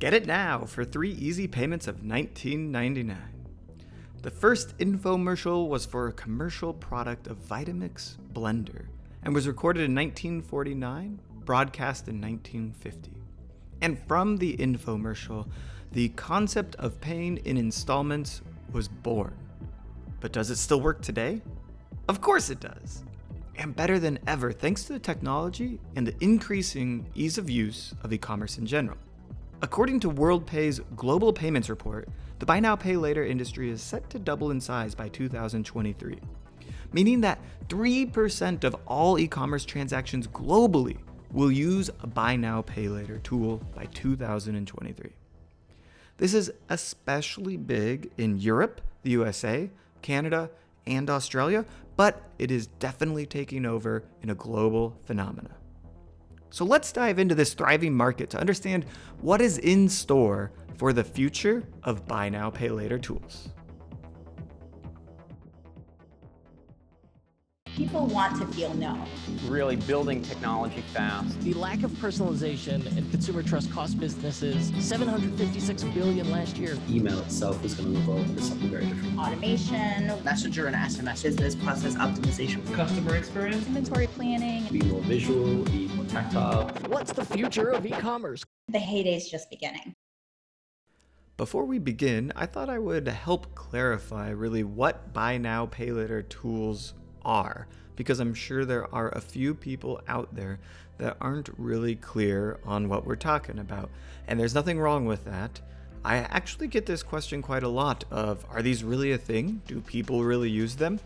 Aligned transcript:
Get 0.00 0.14
it 0.14 0.24
now 0.24 0.64
for 0.64 0.82
three 0.82 1.10
easy 1.10 1.46
payments 1.46 1.86
of 1.86 2.00
$19.99. 2.00 3.18
The 4.22 4.30
first 4.30 4.76
infomercial 4.78 5.68
was 5.68 5.84
for 5.84 6.08
a 6.08 6.12
commercial 6.12 6.72
product 6.72 7.26
of 7.26 7.36
Vitamix 7.36 8.16
Blender 8.32 8.86
and 9.22 9.34
was 9.34 9.46
recorded 9.46 9.80
in 9.80 9.94
1949, 9.94 11.20
broadcast 11.44 12.08
in 12.08 12.18
1950. 12.18 13.12
And 13.82 13.98
from 14.08 14.38
the 14.38 14.56
infomercial, 14.56 15.46
the 15.92 16.08
concept 16.10 16.76
of 16.76 16.98
paying 17.02 17.36
in 17.44 17.58
installments 17.58 18.40
was 18.72 18.88
born. 18.88 19.36
But 20.20 20.32
does 20.32 20.48
it 20.48 20.56
still 20.56 20.80
work 20.80 21.02
today? 21.02 21.42
Of 22.08 22.22
course 22.22 22.48
it 22.48 22.60
does. 22.60 23.04
And 23.54 23.76
better 23.76 23.98
than 23.98 24.18
ever, 24.26 24.50
thanks 24.50 24.84
to 24.84 24.94
the 24.94 24.98
technology 24.98 25.78
and 25.94 26.06
the 26.06 26.16
increasing 26.24 27.04
ease 27.14 27.36
of 27.36 27.50
use 27.50 27.92
of 28.02 28.14
e 28.14 28.16
commerce 28.16 28.56
in 28.56 28.64
general. 28.64 28.96
According 29.62 30.00
to 30.00 30.10
WorldPay's 30.10 30.80
Global 30.96 31.34
Payments 31.34 31.68
Report, 31.68 32.08
the 32.38 32.46
buy 32.46 32.60
now 32.60 32.76
pay 32.76 32.96
later 32.96 33.22
industry 33.22 33.68
is 33.68 33.82
set 33.82 34.08
to 34.08 34.18
double 34.18 34.50
in 34.50 34.58
size 34.58 34.94
by 34.94 35.10
2023, 35.10 36.18
meaning 36.94 37.20
that 37.20 37.38
3% 37.68 38.64
of 38.64 38.74
all 38.86 39.18
e 39.18 39.28
commerce 39.28 39.66
transactions 39.66 40.26
globally 40.26 40.96
will 41.30 41.52
use 41.52 41.90
a 42.02 42.06
buy 42.06 42.36
now 42.36 42.62
pay 42.62 42.88
later 42.88 43.18
tool 43.18 43.60
by 43.74 43.84
2023. 43.92 45.10
This 46.16 46.32
is 46.32 46.50
especially 46.70 47.58
big 47.58 48.10
in 48.16 48.38
Europe, 48.38 48.80
the 49.02 49.10
USA, 49.10 49.68
Canada, 50.00 50.48
and 50.86 51.10
Australia, 51.10 51.66
but 51.96 52.22
it 52.38 52.50
is 52.50 52.66
definitely 52.66 53.26
taking 53.26 53.66
over 53.66 54.04
in 54.22 54.30
a 54.30 54.34
global 54.34 54.96
phenomena. 55.04 55.50
So 56.50 56.64
let's 56.64 56.92
dive 56.92 57.18
into 57.18 57.34
this 57.34 57.54
thriving 57.54 57.94
market 57.94 58.28
to 58.30 58.40
understand 58.40 58.84
what 59.20 59.40
is 59.40 59.58
in 59.58 59.88
store 59.88 60.52
for 60.76 60.92
the 60.92 61.04
future 61.04 61.62
of 61.84 62.06
buy 62.06 62.28
now, 62.28 62.50
pay 62.50 62.70
later 62.70 62.98
tools. 62.98 63.50
People 67.80 68.04
want 68.08 68.38
to 68.38 68.46
feel 68.48 68.74
known. 68.74 69.06
Really 69.46 69.76
building 69.76 70.20
technology 70.20 70.82
fast. 70.92 71.40
The 71.40 71.54
lack 71.54 71.82
of 71.82 71.90
personalization 71.92 72.84
and 72.94 73.10
consumer 73.10 73.42
trust 73.42 73.72
cost 73.72 73.98
businesses 73.98 74.70
756 74.86 75.84
billion 75.84 76.30
last 76.30 76.58
year. 76.58 76.76
Email 76.90 77.18
itself 77.20 77.64
is 77.64 77.72
going 77.72 77.94
to 77.94 77.98
evolve 78.00 78.28
into 78.28 78.42
something 78.42 78.68
very 78.68 78.84
different. 78.84 79.18
Automation, 79.18 80.12
messenger 80.22 80.66
and 80.66 80.76
SMS, 80.76 81.22
business 81.22 81.54
process 81.54 81.94
optimization, 81.94 82.62
customer 82.74 83.16
experience, 83.16 83.66
inventory 83.66 84.08
planning, 84.08 84.66
be 84.70 84.82
more 84.82 85.00
visual, 85.00 85.64
be 85.64 85.88
more 85.88 86.04
tactile. 86.04 86.68
What's 86.88 87.12
the 87.12 87.24
future 87.24 87.70
of 87.70 87.86
e-commerce? 87.86 88.44
The 88.68 88.78
heyday 88.78 89.14
is 89.14 89.30
just 89.30 89.48
beginning. 89.48 89.94
Before 91.38 91.64
we 91.64 91.78
begin, 91.78 92.30
I 92.36 92.44
thought 92.44 92.68
I 92.68 92.78
would 92.78 93.08
help 93.08 93.54
clarify 93.54 94.28
really 94.28 94.64
what 94.64 95.14
buy 95.14 95.38
now, 95.38 95.64
pay 95.64 95.90
later 95.92 96.20
tools 96.20 96.92
are, 97.24 97.66
because 97.96 98.20
I'm 98.20 98.34
sure 98.34 98.64
there 98.64 98.92
are 98.94 99.10
a 99.10 99.20
few 99.20 99.54
people 99.54 100.00
out 100.08 100.34
there 100.34 100.58
that 100.98 101.16
aren't 101.20 101.48
really 101.58 101.96
clear 101.96 102.58
on 102.64 102.88
what 102.88 103.06
we're 103.06 103.16
talking 103.16 103.58
about. 103.58 103.90
And 104.28 104.38
there's 104.38 104.54
nothing 104.54 104.78
wrong 104.78 105.06
with 105.06 105.24
that. 105.24 105.60
I 106.04 106.16
actually 106.16 106.68
get 106.68 106.86
this 106.86 107.02
question 107.02 107.42
quite 107.42 107.62
a 107.62 107.68
lot 107.68 108.04
of 108.10 108.44
are 108.50 108.62
these 108.62 108.82
really 108.82 109.12
a 109.12 109.18
thing? 109.18 109.60
Do 109.66 109.80
people 109.80 110.24
really 110.24 110.48
use 110.48 110.76
them? 110.76 110.98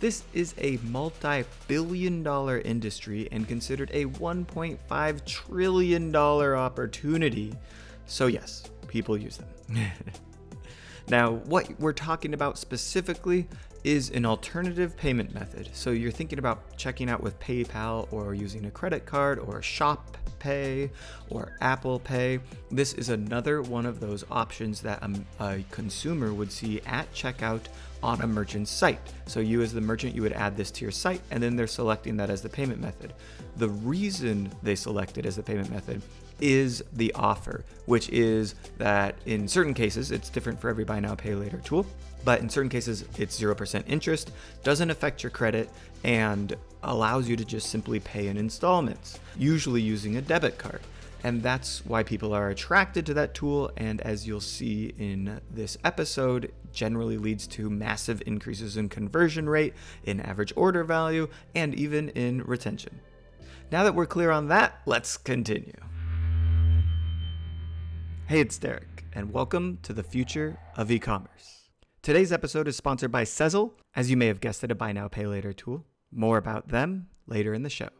This 0.00 0.22
is 0.32 0.54
a 0.58 0.78
multi-billion 0.84 2.22
dollar 2.22 2.60
industry 2.60 3.28
and 3.32 3.48
considered 3.48 3.90
a 3.92 4.04
1.5 4.06 5.24
trillion 5.24 6.12
dollar 6.12 6.56
opportunity. 6.56 7.52
So 8.06 8.28
yes, 8.28 8.62
people 8.86 9.18
use 9.18 9.38
them. 9.38 9.90
now, 11.08 11.32
what 11.32 11.68
we're 11.80 11.92
talking 11.92 12.32
about 12.32 12.58
specifically 12.58 13.48
is 13.88 14.10
an 14.10 14.26
alternative 14.26 14.94
payment 14.98 15.32
method. 15.32 15.70
So 15.72 15.92
you're 15.92 16.10
thinking 16.10 16.38
about 16.38 16.76
checking 16.76 17.08
out 17.08 17.22
with 17.22 17.40
PayPal 17.40 18.06
or 18.12 18.34
using 18.34 18.66
a 18.66 18.70
credit 18.70 19.06
card 19.06 19.38
or 19.38 19.62
Shop 19.62 20.18
Pay 20.38 20.90
or 21.30 21.56
Apple 21.62 21.98
Pay. 21.98 22.40
This 22.70 22.92
is 22.92 23.08
another 23.08 23.62
one 23.62 23.86
of 23.86 23.98
those 23.98 24.26
options 24.30 24.82
that 24.82 25.02
a, 25.02 25.42
a, 25.42 25.64
consumer 25.70 26.34
would 26.34 26.52
see 26.52 26.82
at 26.84 27.10
checkout 27.14 27.62
on 28.02 28.20
a 28.20 28.26
merchant's 28.26 28.70
site. 28.70 29.00
So 29.24 29.40
you 29.40 29.62
as 29.62 29.72
the 29.72 29.80
merchant, 29.80 30.14
you 30.14 30.20
would 30.20 30.34
add 30.34 30.54
this 30.54 30.70
to 30.72 30.84
your 30.84 30.92
site 30.92 31.22
and 31.30 31.42
then 31.42 31.56
they're 31.56 31.66
selecting 31.66 32.18
that 32.18 32.28
as 32.28 32.42
the 32.42 32.50
payment 32.50 32.82
method. 32.82 33.14
The 33.56 33.70
reason 33.70 34.52
they 34.62 34.74
select 34.74 35.16
it 35.16 35.24
as 35.24 35.36
the 35.36 35.42
payment 35.42 35.70
method 35.70 36.02
is 36.40 36.84
the 36.92 37.10
offer, 37.14 37.64
which 37.86 38.10
is 38.10 38.54
that 38.76 39.14
in 39.24 39.48
certain 39.48 39.72
cases, 39.72 40.10
it's 40.10 40.28
different 40.28 40.60
for 40.60 40.68
every 40.68 40.84
buy 40.84 41.00
now, 41.00 41.14
pay 41.14 41.34
later 41.34 41.58
tool, 41.64 41.86
but 42.24 42.40
in 42.40 42.48
certain 42.48 42.68
cases, 42.68 43.04
it's 43.16 43.40
0% 43.40 43.84
interest, 43.86 44.32
doesn't 44.62 44.90
affect 44.90 45.22
your 45.22 45.30
credit, 45.30 45.70
and 46.04 46.56
allows 46.82 47.28
you 47.28 47.36
to 47.36 47.44
just 47.44 47.70
simply 47.70 48.00
pay 48.00 48.28
in 48.28 48.36
installments, 48.36 49.18
usually 49.36 49.80
using 49.80 50.16
a 50.16 50.22
debit 50.22 50.58
card. 50.58 50.80
And 51.24 51.42
that's 51.42 51.84
why 51.84 52.04
people 52.04 52.32
are 52.32 52.48
attracted 52.50 53.04
to 53.06 53.14
that 53.14 53.34
tool. 53.34 53.72
And 53.76 54.00
as 54.02 54.26
you'll 54.26 54.40
see 54.40 54.94
in 54.98 55.40
this 55.50 55.76
episode, 55.84 56.52
generally 56.72 57.18
leads 57.18 57.46
to 57.48 57.68
massive 57.68 58.22
increases 58.24 58.76
in 58.76 58.88
conversion 58.88 59.48
rate, 59.48 59.74
in 60.04 60.20
average 60.20 60.52
order 60.54 60.84
value, 60.84 61.28
and 61.54 61.74
even 61.74 62.10
in 62.10 62.42
retention. 62.44 63.00
Now 63.72 63.82
that 63.82 63.94
we're 63.94 64.06
clear 64.06 64.30
on 64.30 64.48
that, 64.48 64.80
let's 64.86 65.16
continue. 65.16 65.72
Hey, 68.26 68.40
it's 68.40 68.58
Derric, 68.58 69.04
and 69.12 69.32
welcome 69.32 69.78
to 69.82 69.92
the 69.92 70.02
future 70.02 70.58
of 70.76 70.90
e 70.90 70.98
commerce. 70.98 71.57
Today's 72.08 72.32
episode 72.32 72.66
is 72.68 72.74
sponsored 72.74 73.12
by 73.12 73.24
Sezzle, 73.24 73.72
as 73.94 74.10
you 74.10 74.16
may 74.16 74.28
have 74.28 74.40
guessed 74.40 74.64
it, 74.64 74.70
a 74.70 74.74
buy 74.74 74.92
now, 74.92 75.08
pay 75.08 75.26
later 75.26 75.52
tool. 75.52 75.84
More 76.10 76.38
about 76.38 76.68
them 76.68 77.06
later 77.26 77.52
in 77.52 77.62
the 77.62 77.68
show. 77.68 77.90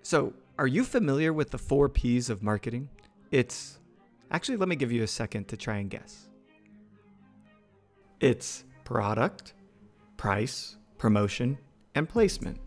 So, 0.00 0.32
are 0.58 0.66
you 0.66 0.84
familiar 0.84 1.34
with 1.34 1.50
the 1.50 1.58
four 1.58 1.90
P's 1.90 2.30
of 2.30 2.42
marketing? 2.42 2.88
It's 3.30 3.78
actually, 4.30 4.56
let 4.56 4.70
me 4.70 4.76
give 4.76 4.90
you 4.90 5.02
a 5.02 5.06
second 5.06 5.48
to 5.48 5.58
try 5.58 5.76
and 5.76 5.90
guess. 5.90 6.30
It's 8.18 8.64
product, 8.84 9.52
price, 10.16 10.78
promotion, 10.96 11.58
and 11.94 12.08
placement. 12.08 12.58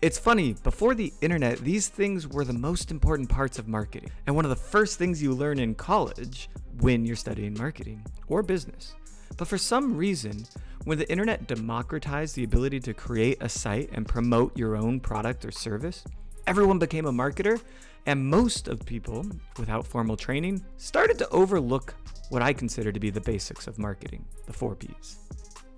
It's 0.00 0.16
funny, 0.16 0.52
before 0.62 0.94
the 0.94 1.12
internet, 1.20 1.58
these 1.58 1.88
things 1.88 2.28
were 2.28 2.44
the 2.44 2.52
most 2.52 2.92
important 2.92 3.28
parts 3.28 3.58
of 3.58 3.66
marketing, 3.66 4.12
and 4.28 4.36
one 4.36 4.44
of 4.44 4.48
the 4.48 4.54
first 4.54 4.96
things 4.96 5.20
you 5.20 5.34
learn 5.34 5.58
in 5.58 5.74
college 5.74 6.48
when 6.78 7.04
you're 7.04 7.16
studying 7.16 7.52
marketing 7.58 8.06
or 8.28 8.44
business. 8.44 8.94
But 9.36 9.48
for 9.48 9.58
some 9.58 9.96
reason, 9.96 10.46
when 10.84 10.98
the 10.98 11.10
internet 11.10 11.48
democratized 11.48 12.36
the 12.36 12.44
ability 12.44 12.78
to 12.78 12.94
create 12.94 13.38
a 13.40 13.48
site 13.48 13.90
and 13.92 14.06
promote 14.06 14.56
your 14.56 14.76
own 14.76 15.00
product 15.00 15.44
or 15.44 15.50
service, 15.50 16.04
everyone 16.46 16.78
became 16.78 17.06
a 17.06 17.12
marketer, 17.12 17.60
and 18.06 18.24
most 18.24 18.68
of 18.68 18.86
people, 18.86 19.26
without 19.58 19.84
formal 19.84 20.16
training, 20.16 20.64
started 20.76 21.18
to 21.18 21.28
overlook 21.30 21.92
what 22.28 22.40
I 22.40 22.52
consider 22.52 22.92
to 22.92 23.00
be 23.00 23.10
the 23.10 23.20
basics 23.20 23.66
of 23.66 23.80
marketing, 23.80 24.24
the 24.46 24.52
four 24.52 24.76
P's. 24.76 25.18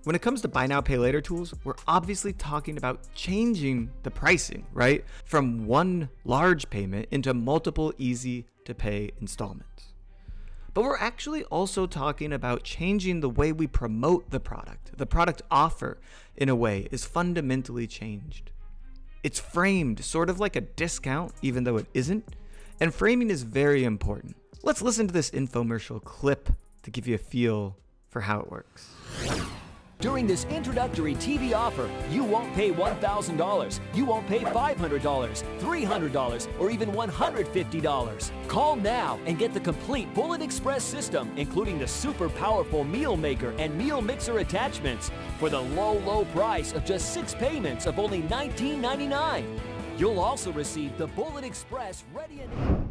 When 0.05 0.17
it 0.17 0.23
comes 0.23 0.41
to 0.41 0.49
buy 0.49 0.67
now, 0.67 0.81
pay 0.81 0.97
later 0.97 1.21
tools, 1.21 1.53
we're 1.63 1.75
obviously 1.87 2.33
talking 2.33 2.79
about 2.79 3.01
changing 3.15 3.91
the 4.03 4.11
pricing, 4.11 4.65
right? 4.73 5.05
From 5.27 5.67
one 5.67 6.09
large 6.25 6.71
payment 6.71 7.09
into 7.11 7.35
multiple 7.35 7.93
easy 7.99 8.47
to 8.65 8.75
pay 8.75 9.11
installments. 9.21 9.93
But 10.73 10.85
we're 10.85 10.97
actually 10.97 11.45
also 11.45 11.87
talking 11.87 12.33
about 12.33 12.63
changing 12.63 13.21
the 13.21 13.29
way 13.29 13.53
we 13.53 13.67
promote 13.67 14.31
the 14.31 14.41
product. 14.41 14.97
The 14.97 15.05
product 15.05 15.43
offer, 15.51 15.99
in 16.35 16.49
a 16.49 16.57
way, 16.57 16.89
is 16.91 17.05
fundamentally 17.05 17.87
changed. 17.87 18.53
It's 19.23 19.39
framed 19.39 20.03
sort 20.03 20.31
of 20.31 20.41
like 20.41 20.57
a 20.57 20.63
discount, 20.63 21.35
even 21.43 21.65
though 21.65 21.77
it 21.77 21.89
isn't. 21.93 22.37
And 22.81 22.95
framing 22.95 23.29
is 23.29 23.43
very 23.43 23.85
important. 23.85 24.37
Let's 24.63 24.81
listen 24.81 25.07
to 25.09 25.13
this 25.13 25.31
infomercial 25.31 26.03
clip 26.03 26.49
to 26.85 26.91
give 26.91 27.07
you 27.07 27.17
a 27.17 27.19
feel 27.19 27.77
for 28.09 28.23
how 28.23 28.41
it 28.41 28.51
works. 28.51 28.89
During 30.01 30.27
this 30.27 30.47
introductory 30.47 31.15
TV 31.15 31.55
offer, 31.55 31.91
you 32.09 32.25
won't 32.25 32.55
pay 32.55 32.71
$1,000, 32.71 33.81
you 33.93 34.07
won't 34.07 34.27
pay 34.27 34.39
$500, 34.39 35.45
$300, 35.61 36.49
or 36.59 36.71
even 36.71 36.91
$150. 36.91 38.31
Call 38.49 38.77
now 38.77 39.19
and 39.27 39.39
get 39.39 39.53
the 39.53 39.61
complete 39.61 40.13
Bullet 40.15 40.41
Express 40.41 40.85
system, 40.85 41.31
including 41.37 41.79
the 41.79 41.87
super 41.87 42.31
powerful 42.31 42.83
meal 42.83 43.15
maker 43.15 43.55
and 43.59 43.77
meal 43.77 44.01
mixer 44.01 44.39
attachments, 44.39 45.11
for 45.39 45.51
the 45.51 45.61
low, 45.61 45.99
low 45.99 46.25
price 46.27 46.73
of 46.73 46.87
just 46.87 47.13
six 47.13 47.35
payments 47.35 47.85
of 47.85 47.99
only 47.99 48.23
$19.99. 48.23 49.45
You'll 49.99 50.21
also 50.21 50.51
receive 50.51 50.97
the 50.97 51.09
Bullet 51.09 51.45
Express 51.45 52.05
ready 52.15 52.41
and. 52.41 52.89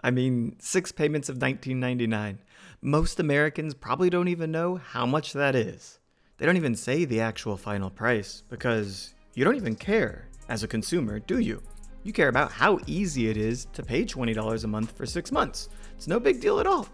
I 0.00 0.10
mean, 0.10 0.56
six 0.58 0.90
payments 0.90 1.28
of 1.28 1.38
$19.99 1.38 2.38
most 2.82 3.18
Americans 3.18 3.74
probably 3.74 4.08
don't 4.08 4.28
even 4.28 4.52
know 4.52 4.76
how 4.76 5.04
much 5.04 5.32
that 5.32 5.56
is. 5.56 5.98
They 6.36 6.46
don't 6.46 6.56
even 6.56 6.76
say 6.76 7.04
the 7.04 7.20
actual 7.20 7.56
final 7.56 7.90
price 7.90 8.44
because 8.48 9.14
you 9.34 9.44
don't 9.44 9.56
even 9.56 9.74
care 9.74 10.28
as 10.48 10.62
a 10.62 10.68
consumer, 10.68 11.18
do 11.18 11.40
you? 11.40 11.60
You 12.04 12.12
care 12.12 12.28
about 12.28 12.52
how 12.52 12.78
easy 12.86 13.28
it 13.28 13.36
is 13.36 13.66
to 13.72 13.82
pay 13.82 14.04
$20 14.04 14.64
a 14.64 14.66
month 14.68 14.96
for 14.96 15.06
six 15.06 15.32
months. 15.32 15.68
It's 15.96 16.06
no 16.06 16.20
big 16.20 16.40
deal 16.40 16.60
at 16.60 16.66
all. 16.66 16.86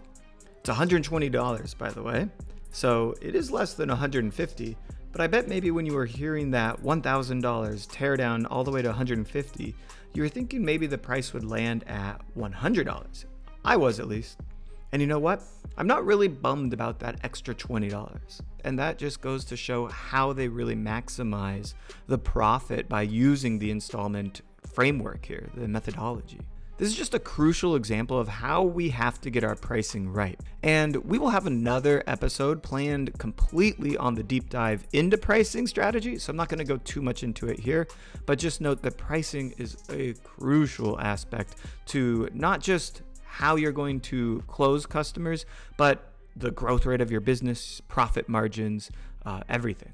It's 0.57 0.69
$120, 0.69 1.77
by 1.77 1.91
the 1.91 2.01
way. 2.01 2.27
So 2.71 3.13
it 3.21 3.35
is 3.35 3.51
less 3.51 3.75
than 3.75 3.89
150, 3.89 4.77
but 5.11 5.21
I 5.21 5.27
bet 5.27 5.47
maybe 5.47 5.69
when 5.69 5.85
you 5.85 5.93
were 5.93 6.05
hearing 6.05 6.49
that 6.51 6.81
$1,000 6.81 7.87
tear 7.91 8.17
down 8.17 8.47
all 8.47 8.63
the 8.63 8.71
way 8.71 8.81
to 8.81 8.89
150, 8.89 9.75
you 10.13 10.21
were 10.21 10.29
thinking 10.29 10.65
maybe 10.65 10.87
the 10.87 10.97
price 10.97 11.31
would 11.31 11.45
land 11.45 11.83
at 11.87 12.19
$100. 12.35 13.25
I 13.63 13.77
was 13.77 13.99
at 13.99 14.07
least. 14.07 14.39
And 14.95 15.01
you 15.01 15.07
know 15.09 15.19
what? 15.19 15.41
I'm 15.77 15.87
not 15.87 16.05
really 16.05 16.29
bummed 16.29 16.71
about 16.71 16.99
that 16.99 17.19
extra 17.21 17.53
$20. 17.53 18.41
And 18.63 18.79
that 18.79 18.97
just 18.97 19.19
goes 19.19 19.43
to 19.43 19.57
show 19.57 19.87
how 19.87 20.31
they 20.31 20.47
really 20.47 20.73
maximize 20.73 21.73
the 22.07 22.17
profit 22.17 22.87
by 22.87 23.01
using 23.01 23.59
the 23.59 23.71
installment 23.71 24.41
framework 24.65 25.25
here, 25.25 25.49
the 25.53 25.67
methodology. 25.67 26.39
This 26.77 26.87
is 26.87 26.95
just 26.95 27.13
a 27.13 27.19
crucial 27.19 27.75
example 27.75 28.17
of 28.17 28.29
how 28.29 28.63
we 28.63 28.87
have 28.91 29.19
to 29.21 29.29
get 29.29 29.43
our 29.43 29.55
pricing 29.55 30.13
right. 30.13 30.39
And 30.63 30.95
we 31.03 31.17
will 31.17 31.29
have 31.29 31.45
another 31.45 32.01
episode 32.07 32.63
planned 32.63 33.17
completely 33.19 33.97
on 33.97 34.15
the 34.15 34.23
deep 34.23 34.49
dive 34.49 34.87
into 34.93 35.17
pricing 35.17 35.67
strategy. 35.67 36.17
So 36.19 36.31
I'm 36.31 36.37
not 36.37 36.47
going 36.47 36.59
to 36.59 36.65
go 36.65 36.77
too 36.77 37.01
much 37.01 37.21
into 37.21 37.47
it 37.47 37.59
here, 37.59 37.85
but 38.25 38.39
just 38.39 38.61
note 38.61 38.81
that 38.83 38.97
pricing 38.97 39.53
is 39.57 39.75
a 39.89 40.13
crucial 40.23 40.97
aspect 41.01 41.55
to 41.87 42.29
not 42.33 42.61
just 42.61 43.01
how 43.35 43.57
you're 43.57 43.73
going 43.73 43.99
to 43.99 44.41
close 44.47 44.85
customers, 44.85 45.45
but 45.75 46.13
the 46.37 46.51
growth 46.51 46.85
rate 46.85 47.01
of 47.01 47.11
your 47.11 47.19
business, 47.19 47.81
profit 47.89 48.29
margins, 48.29 48.89
uh, 49.25 49.41
everything. 49.49 49.91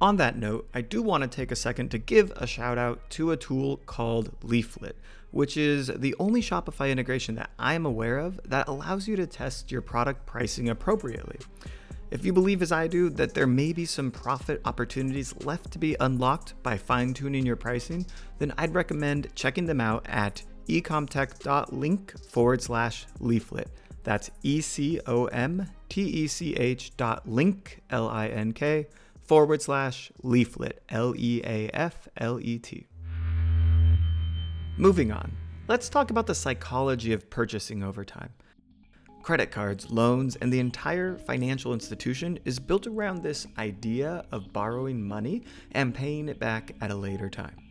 On 0.00 0.16
that 0.16 0.36
note, 0.36 0.68
I 0.72 0.82
do 0.82 1.02
want 1.02 1.22
to 1.22 1.28
take 1.28 1.50
a 1.50 1.56
second 1.56 1.90
to 1.90 1.98
give 1.98 2.30
a 2.36 2.46
shout 2.46 2.78
out 2.78 3.10
to 3.10 3.32
a 3.32 3.36
tool 3.36 3.78
called 3.86 4.30
Leaflet, 4.44 4.94
which 5.32 5.56
is 5.56 5.88
the 5.96 6.14
only 6.20 6.40
Shopify 6.40 6.90
integration 6.90 7.34
that 7.34 7.50
I 7.58 7.74
am 7.74 7.86
aware 7.86 8.18
of 8.18 8.38
that 8.44 8.68
allows 8.68 9.08
you 9.08 9.16
to 9.16 9.26
test 9.26 9.72
your 9.72 9.82
product 9.82 10.24
pricing 10.24 10.68
appropriately. 10.68 11.38
If 12.12 12.24
you 12.24 12.32
believe, 12.32 12.62
as 12.62 12.70
I 12.70 12.86
do, 12.86 13.10
that 13.10 13.34
there 13.34 13.48
may 13.48 13.72
be 13.72 13.84
some 13.84 14.12
profit 14.12 14.60
opportunities 14.64 15.34
left 15.44 15.72
to 15.72 15.78
be 15.80 15.96
unlocked 15.98 16.54
by 16.62 16.76
fine 16.78 17.14
tuning 17.14 17.44
your 17.44 17.56
pricing, 17.56 18.06
then 18.38 18.54
I'd 18.56 18.74
recommend 18.74 19.34
checking 19.34 19.66
them 19.66 19.80
out 19.80 20.06
at 20.08 20.44
ecomtech.link 20.68 22.18
forward 22.28 22.62
slash 22.62 23.06
leaflet. 23.20 23.68
That's 24.04 24.30
E 24.42 24.60
C 24.60 25.00
O 25.06 25.26
M 25.26 25.68
T 25.88 26.02
E 26.02 26.26
C 26.26 26.54
H 26.54 26.96
dot 26.96 27.28
link, 27.28 27.82
L 27.90 28.08
I 28.08 28.28
N 28.28 28.52
K, 28.52 28.86
forward 29.24 29.62
slash 29.62 30.12
leaflet, 30.22 30.82
L 30.88 31.14
E 31.16 31.42
A 31.44 31.68
F 31.74 32.06
L 32.16 32.38
E 32.40 32.58
T. 32.58 32.86
Moving 34.76 35.10
on, 35.10 35.32
let's 35.68 35.88
talk 35.88 36.10
about 36.10 36.26
the 36.26 36.34
psychology 36.34 37.12
of 37.12 37.28
purchasing 37.30 37.82
over 37.82 38.04
time. 38.04 38.32
Credit 39.22 39.50
cards, 39.50 39.90
loans, 39.90 40.36
and 40.36 40.52
the 40.52 40.60
entire 40.60 41.18
financial 41.18 41.72
institution 41.72 42.38
is 42.44 42.60
built 42.60 42.86
around 42.86 43.22
this 43.22 43.44
idea 43.58 44.24
of 44.30 44.52
borrowing 44.52 45.02
money 45.02 45.42
and 45.72 45.92
paying 45.92 46.28
it 46.28 46.38
back 46.38 46.76
at 46.80 46.92
a 46.92 46.94
later 46.94 47.28
time. 47.28 47.65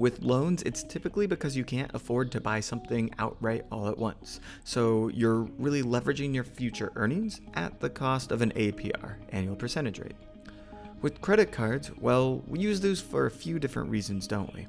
With 0.00 0.22
loans, 0.22 0.62
it's 0.62 0.82
typically 0.82 1.26
because 1.26 1.54
you 1.54 1.62
can't 1.62 1.90
afford 1.92 2.32
to 2.32 2.40
buy 2.40 2.60
something 2.60 3.10
outright 3.18 3.66
all 3.70 3.86
at 3.86 3.98
once. 3.98 4.40
So 4.64 5.08
you're 5.08 5.42
really 5.58 5.82
leveraging 5.82 6.34
your 6.34 6.42
future 6.42 6.90
earnings 6.96 7.42
at 7.52 7.80
the 7.80 7.90
cost 7.90 8.32
of 8.32 8.40
an 8.40 8.50
APR, 8.52 9.16
annual 9.28 9.56
percentage 9.56 9.98
rate. 9.98 10.16
With 11.02 11.20
credit 11.20 11.52
cards, 11.52 11.90
well, 11.98 12.42
we 12.46 12.60
use 12.60 12.80
those 12.80 13.02
for 13.02 13.26
a 13.26 13.30
few 13.30 13.58
different 13.58 13.90
reasons, 13.90 14.26
don't 14.26 14.54
we? 14.54 14.66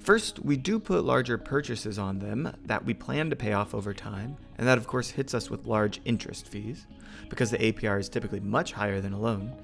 First, 0.00 0.40
we 0.40 0.58
do 0.58 0.78
put 0.78 1.02
larger 1.02 1.38
purchases 1.38 1.98
on 1.98 2.18
them 2.18 2.54
that 2.66 2.84
we 2.84 2.92
plan 2.92 3.30
to 3.30 3.36
pay 3.36 3.54
off 3.54 3.74
over 3.74 3.94
time, 3.94 4.36
and 4.58 4.68
that 4.68 4.76
of 4.76 4.86
course 4.86 5.08
hits 5.08 5.32
us 5.32 5.48
with 5.48 5.64
large 5.64 6.02
interest 6.04 6.46
fees, 6.46 6.86
because 7.30 7.50
the 7.50 7.56
APR 7.56 7.98
is 7.98 8.10
typically 8.10 8.40
much 8.40 8.72
higher 8.72 9.00
than 9.00 9.14
a 9.14 9.18
loan 9.18 9.56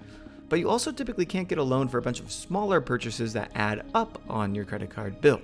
but 0.49 0.58
you 0.58 0.69
also 0.69 0.93
typically 0.93 1.26
can't 1.26 1.49
get 1.49 1.58
a 1.58 1.62
loan 1.62 1.88
for 1.88 1.99
a 1.99 2.02
bunch 2.02 2.20
of 2.20 2.31
smaller 2.31 2.81
purchases 2.81 3.32
that 3.32 3.50
add 3.55 3.85
up 3.94 4.20
on 4.29 4.55
your 4.55 4.64
credit 4.64 4.91
card 4.91 5.20
bill. 5.20 5.41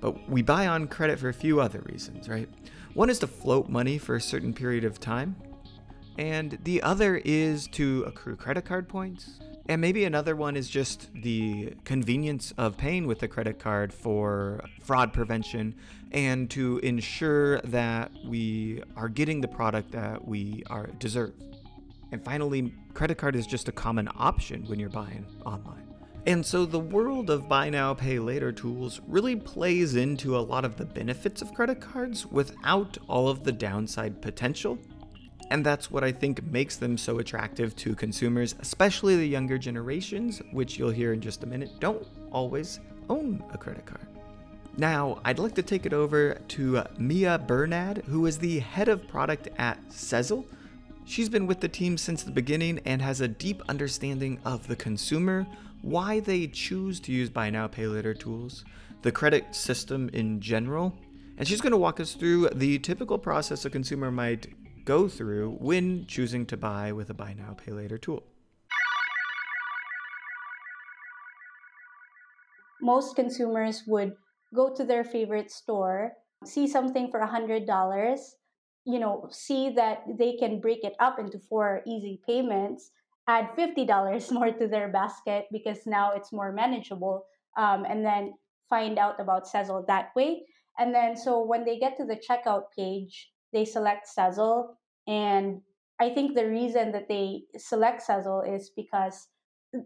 But 0.00 0.28
we 0.28 0.42
buy 0.42 0.66
on 0.66 0.86
credit 0.86 1.18
for 1.18 1.28
a 1.28 1.34
few 1.34 1.60
other 1.60 1.82
reasons, 1.86 2.28
right? 2.28 2.48
One 2.94 3.10
is 3.10 3.18
to 3.20 3.26
float 3.26 3.68
money 3.68 3.98
for 3.98 4.16
a 4.16 4.20
certain 4.20 4.52
period 4.52 4.84
of 4.84 5.00
time, 5.00 5.36
and 6.18 6.58
the 6.64 6.82
other 6.82 7.20
is 7.24 7.68
to 7.68 8.04
accrue 8.06 8.36
credit 8.36 8.64
card 8.64 8.88
points. 8.88 9.38
And 9.70 9.82
maybe 9.82 10.04
another 10.04 10.34
one 10.34 10.56
is 10.56 10.70
just 10.70 11.10
the 11.12 11.74
convenience 11.84 12.54
of 12.56 12.78
paying 12.78 13.06
with 13.06 13.22
a 13.22 13.28
credit 13.28 13.58
card 13.58 13.92
for 13.92 14.64
fraud 14.80 15.12
prevention 15.12 15.74
and 16.10 16.48
to 16.50 16.78
ensure 16.78 17.60
that 17.60 18.10
we 18.24 18.82
are 18.96 19.10
getting 19.10 19.42
the 19.42 19.48
product 19.48 19.92
that 19.92 20.26
we 20.26 20.62
are 20.70 20.86
deserve. 20.98 21.34
And 22.12 22.24
finally, 22.24 22.72
credit 22.94 23.18
card 23.18 23.36
is 23.36 23.46
just 23.46 23.68
a 23.68 23.72
common 23.72 24.08
option 24.16 24.64
when 24.66 24.78
you're 24.78 24.88
buying 24.88 25.26
online. 25.44 25.84
And 26.26 26.44
so 26.44 26.66
the 26.66 26.78
world 26.78 27.30
of 27.30 27.48
buy 27.48 27.70
now, 27.70 27.94
pay 27.94 28.18
later 28.18 28.52
tools 28.52 29.00
really 29.06 29.36
plays 29.36 29.94
into 29.94 30.36
a 30.36 30.40
lot 30.40 30.64
of 30.64 30.76
the 30.76 30.84
benefits 30.84 31.40
of 31.40 31.54
credit 31.54 31.80
cards 31.80 32.26
without 32.26 32.98
all 33.08 33.28
of 33.28 33.44
the 33.44 33.52
downside 33.52 34.20
potential. 34.20 34.78
And 35.50 35.64
that's 35.64 35.90
what 35.90 36.04
I 36.04 36.12
think 36.12 36.42
makes 36.44 36.76
them 36.76 36.98
so 36.98 37.18
attractive 37.18 37.74
to 37.76 37.94
consumers, 37.94 38.54
especially 38.58 39.16
the 39.16 39.26
younger 39.26 39.56
generations, 39.56 40.42
which 40.52 40.78
you'll 40.78 40.90
hear 40.90 41.14
in 41.14 41.20
just 41.20 41.44
a 41.44 41.46
minute, 41.46 41.70
don't 41.80 42.06
always 42.30 42.80
own 43.08 43.42
a 43.52 43.58
credit 43.58 43.86
card. 43.86 44.06
Now, 44.76 45.20
I'd 45.24 45.38
like 45.38 45.54
to 45.54 45.62
take 45.62 45.86
it 45.86 45.92
over 45.92 46.34
to 46.48 46.82
Mia 46.98 47.38
Bernad, 47.38 48.04
who 48.06 48.26
is 48.26 48.38
the 48.38 48.58
head 48.58 48.88
of 48.88 49.08
product 49.08 49.48
at 49.56 49.82
Sezzle 49.88 50.44
She's 51.08 51.30
been 51.30 51.46
with 51.46 51.60
the 51.60 51.68
team 51.68 51.96
since 51.96 52.22
the 52.22 52.30
beginning 52.30 52.80
and 52.84 53.00
has 53.00 53.22
a 53.22 53.28
deep 53.28 53.62
understanding 53.70 54.38
of 54.44 54.68
the 54.68 54.76
consumer, 54.76 55.46
why 55.80 56.20
they 56.20 56.46
choose 56.48 57.00
to 57.00 57.12
use 57.12 57.30
buy 57.30 57.48
now, 57.48 57.66
pay 57.66 57.86
later 57.86 58.12
tools, 58.12 58.62
the 59.00 59.10
credit 59.10 59.54
system 59.54 60.10
in 60.12 60.38
general, 60.38 60.94
and 61.38 61.48
she's 61.48 61.62
going 61.62 61.72
to 61.72 61.78
walk 61.78 61.98
us 61.98 62.12
through 62.12 62.50
the 62.50 62.78
typical 62.80 63.16
process 63.16 63.64
a 63.64 63.70
consumer 63.70 64.10
might 64.10 64.48
go 64.84 65.08
through 65.08 65.56
when 65.60 66.04
choosing 66.06 66.44
to 66.44 66.58
buy 66.58 66.92
with 66.92 67.08
a 67.08 67.14
buy 67.14 67.32
now, 67.32 67.54
pay 67.54 67.72
later 67.72 67.96
tool. 67.96 68.22
Most 72.82 73.16
consumers 73.16 73.82
would 73.86 74.14
go 74.54 74.74
to 74.74 74.84
their 74.84 75.04
favorite 75.04 75.50
store, 75.50 76.12
see 76.44 76.68
something 76.68 77.10
for 77.10 77.18
$100, 77.18 77.66
you 78.88 78.98
know 78.98 79.28
see 79.30 79.70
that 79.70 80.02
they 80.18 80.36
can 80.36 80.60
break 80.60 80.82
it 80.82 80.94
up 80.98 81.18
into 81.18 81.38
four 81.38 81.82
easy 81.86 82.20
payments 82.26 82.90
add 83.28 83.50
$50 83.56 84.32
more 84.32 84.50
to 84.52 84.66
their 84.66 84.88
basket 84.88 85.46
because 85.52 85.86
now 85.86 86.12
it's 86.12 86.32
more 86.32 86.50
manageable 86.50 87.26
um, 87.58 87.84
and 87.84 88.04
then 88.04 88.32
find 88.70 88.98
out 88.98 89.20
about 89.20 89.46
Sezzle 89.46 89.86
that 89.86 90.10
way 90.16 90.42
and 90.78 90.94
then 90.94 91.16
so 91.16 91.44
when 91.44 91.64
they 91.64 91.78
get 91.78 91.96
to 91.98 92.04
the 92.04 92.16
checkout 92.16 92.64
page 92.76 93.30
they 93.52 93.64
select 93.64 94.08
Sezzle 94.08 94.74
and 95.06 95.60
I 96.00 96.10
think 96.10 96.34
the 96.34 96.48
reason 96.48 96.92
that 96.92 97.08
they 97.08 97.42
select 97.56 98.06
Sezzle 98.06 98.46
is 98.46 98.70
because 98.74 99.26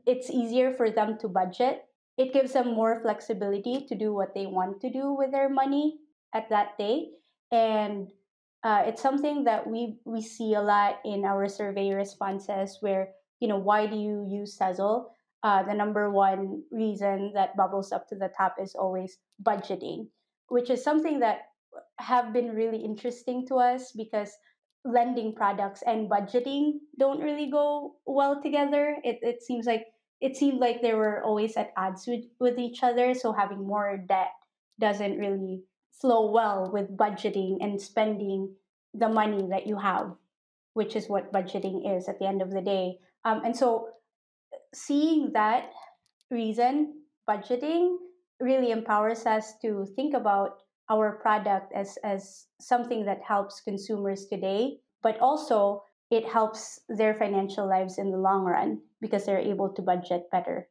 it's 0.06 0.30
easier 0.30 0.74
for 0.74 0.90
them 0.90 1.18
to 1.20 1.28
budget. 1.28 1.84
It 2.18 2.32
gives 2.32 2.52
them 2.52 2.74
more 2.74 3.00
flexibility 3.00 3.86
to 3.88 3.94
do 3.94 4.12
what 4.12 4.34
they 4.34 4.46
want 4.46 4.80
to 4.82 4.90
do 4.90 5.14
with 5.14 5.32
their 5.32 5.48
money 5.48 5.98
at 6.34 6.50
that 6.50 6.76
day. 6.76 7.08
And 7.50 8.12
uh, 8.64 8.82
it's 8.86 9.02
something 9.02 9.44
that 9.44 9.66
we 9.66 9.98
we 10.04 10.22
see 10.22 10.54
a 10.54 10.62
lot 10.62 11.00
in 11.04 11.24
our 11.24 11.48
survey 11.48 11.92
responses 11.92 12.78
where 12.80 13.10
you 13.40 13.48
know 13.48 13.58
why 13.58 13.86
do 13.86 13.96
you 13.96 14.26
use 14.28 14.56
Sezzle? 14.58 15.10
Uh, 15.42 15.62
the 15.64 15.74
number 15.74 16.10
one 16.10 16.62
reason 16.70 17.32
that 17.34 17.56
bubbles 17.56 17.90
up 17.90 18.08
to 18.08 18.14
the 18.14 18.30
top 18.36 18.54
is 18.62 18.76
always 18.76 19.18
budgeting, 19.42 20.06
which 20.48 20.70
is 20.70 20.84
something 20.84 21.18
that 21.18 21.50
have 21.98 22.32
been 22.32 22.54
really 22.54 22.78
interesting 22.78 23.44
to 23.48 23.56
us 23.56 23.90
because 23.96 24.30
lending 24.84 25.34
products 25.34 25.82
and 25.86 26.10
budgeting 26.10 26.78
don't 26.98 27.20
really 27.20 27.50
go 27.50 27.96
well 28.06 28.40
together. 28.40 28.96
It 29.02 29.18
it 29.22 29.42
seems 29.42 29.66
like 29.66 29.86
it 30.20 30.36
seemed 30.36 30.60
like 30.60 30.80
they 30.80 30.94
were 30.94 31.22
always 31.24 31.56
at 31.56 31.72
odds 31.76 32.06
with, 32.06 32.24
with 32.38 32.58
each 32.58 32.82
other. 32.84 33.12
So 33.12 33.32
having 33.32 33.66
more 33.66 33.98
debt 33.98 34.30
doesn't 34.78 35.18
really 35.18 35.64
flow 36.02 36.30
well 36.30 36.68
with 36.70 36.96
budgeting 36.96 37.58
and 37.62 37.80
spending 37.80 38.52
the 38.92 39.08
money 39.08 39.46
that 39.48 39.66
you 39.66 39.78
have, 39.78 40.12
which 40.74 40.96
is 40.96 41.08
what 41.08 41.32
budgeting 41.32 41.96
is 41.96 42.08
at 42.08 42.18
the 42.18 42.26
end 42.26 42.42
of 42.42 42.50
the 42.50 42.60
day. 42.60 42.98
Um, 43.24 43.42
and 43.44 43.56
so, 43.56 43.88
seeing 44.74 45.32
that 45.32 45.70
reason, 46.30 47.00
budgeting 47.30 47.96
really 48.40 48.72
empowers 48.72 49.24
us 49.24 49.54
to 49.62 49.86
think 49.94 50.14
about 50.14 50.58
our 50.90 51.12
product 51.22 51.72
as, 51.72 51.96
as 52.02 52.46
something 52.60 53.04
that 53.06 53.22
helps 53.22 53.62
consumers 53.62 54.26
today, 54.26 54.78
but 55.02 55.18
also 55.20 55.84
it 56.10 56.28
helps 56.28 56.80
their 56.88 57.14
financial 57.14 57.66
lives 57.66 57.96
in 57.98 58.10
the 58.10 58.18
long 58.18 58.44
run 58.44 58.80
because 59.00 59.24
they're 59.24 59.38
able 59.38 59.70
to 59.70 59.80
budget 59.80 60.24
better. 60.30 60.68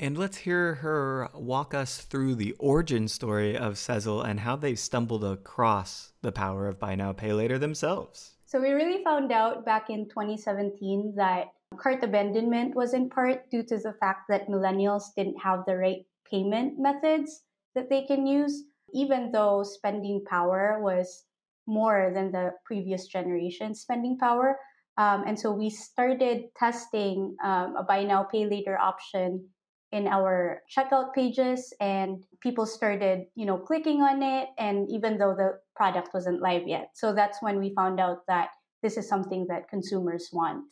And 0.00 0.16
let's 0.16 0.36
hear 0.36 0.76
her 0.76 1.28
walk 1.34 1.74
us 1.74 1.98
through 1.98 2.36
the 2.36 2.52
origin 2.60 3.08
story 3.08 3.56
of 3.56 3.74
Sezzle 3.74 4.24
and 4.24 4.38
how 4.38 4.54
they 4.54 4.76
stumbled 4.76 5.24
across 5.24 6.12
the 6.22 6.30
power 6.30 6.68
of 6.68 6.78
buy 6.78 6.94
now, 6.94 7.12
pay 7.12 7.32
later 7.32 7.58
themselves. 7.58 8.36
So 8.46 8.60
we 8.60 8.70
really 8.70 9.02
found 9.02 9.32
out 9.32 9.64
back 9.64 9.90
in 9.90 10.08
2017 10.08 11.14
that 11.16 11.48
cart 11.76 12.04
abandonment 12.04 12.76
was 12.76 12.94
in 12.94 13.10
part 13.10 13.50
due 13.50 13.64
to 13.64 13.76
the 13.76 13.92
fact 13.98 14.28
that 14.28 14.48
millennials 14.48 15.14
didn't 15.16 15.38
have 15.42 15.64
the 15.66 15.76
right 15.76 16.06
payment 16.30 16.78
methods 16.78 17.42
that 17.74 17.90
they 17.90 18.04
can 18.04 18.24
use, 18.24 18.62
even 18.94 19.32
though 19.32 19.64
spending 19.64 20.24
power 20.24 20.78
was 20.80 21.24
more 21.66 22.12
than 22.14 22.30
the 22.30 22.52
previous 22.64 23.08
generation's 23.08 23.80
spending 23.80 24.16
power. 24.16 24.60
Um, 24.96 25.24
and 25.26 25.38
so 25.38 25.50
we 25.50 25.70
started 25.70 26.44
testing 26.56 27.36
um, 27.42 27.74
a 27.76 27.82
buy 27.82 28.04
now, 28.04 28.22
pay 28.22 28.46
later 28.46 28.78
option 28.78 29.44
in 29.92 30.06
our 30.06 30.62
checkout 30.68 31.14
pages 31.14 31.72
and 31.80 32.24
people 32.40 32.66
started 32.66 33.24
you 33.34 33.46
know 33.46 33.56
clicking 33.56 34.02
on 34.02 34.22
it 34.22 34.48
and 34.58 34.88
even 34.90 35.16
though 35.16 35.34
the 35.34 35.58
product 35.74 36.10
wasn't 36.12 36.40
live 36.42 36.66
yet. 36.66 36.90
So 36.94 37.14
that's 37.14 37.38
when 37.40 37.58
we 37.58 37.74
found 37.74 38.00
out 38.00 38.26
that 38.28 38.50
this 38.82 38.96
is 38.96 39.08
something 39.08 39.46
that 39.48 39.68
consumers 39.68 40.28
want. 40.32 40.64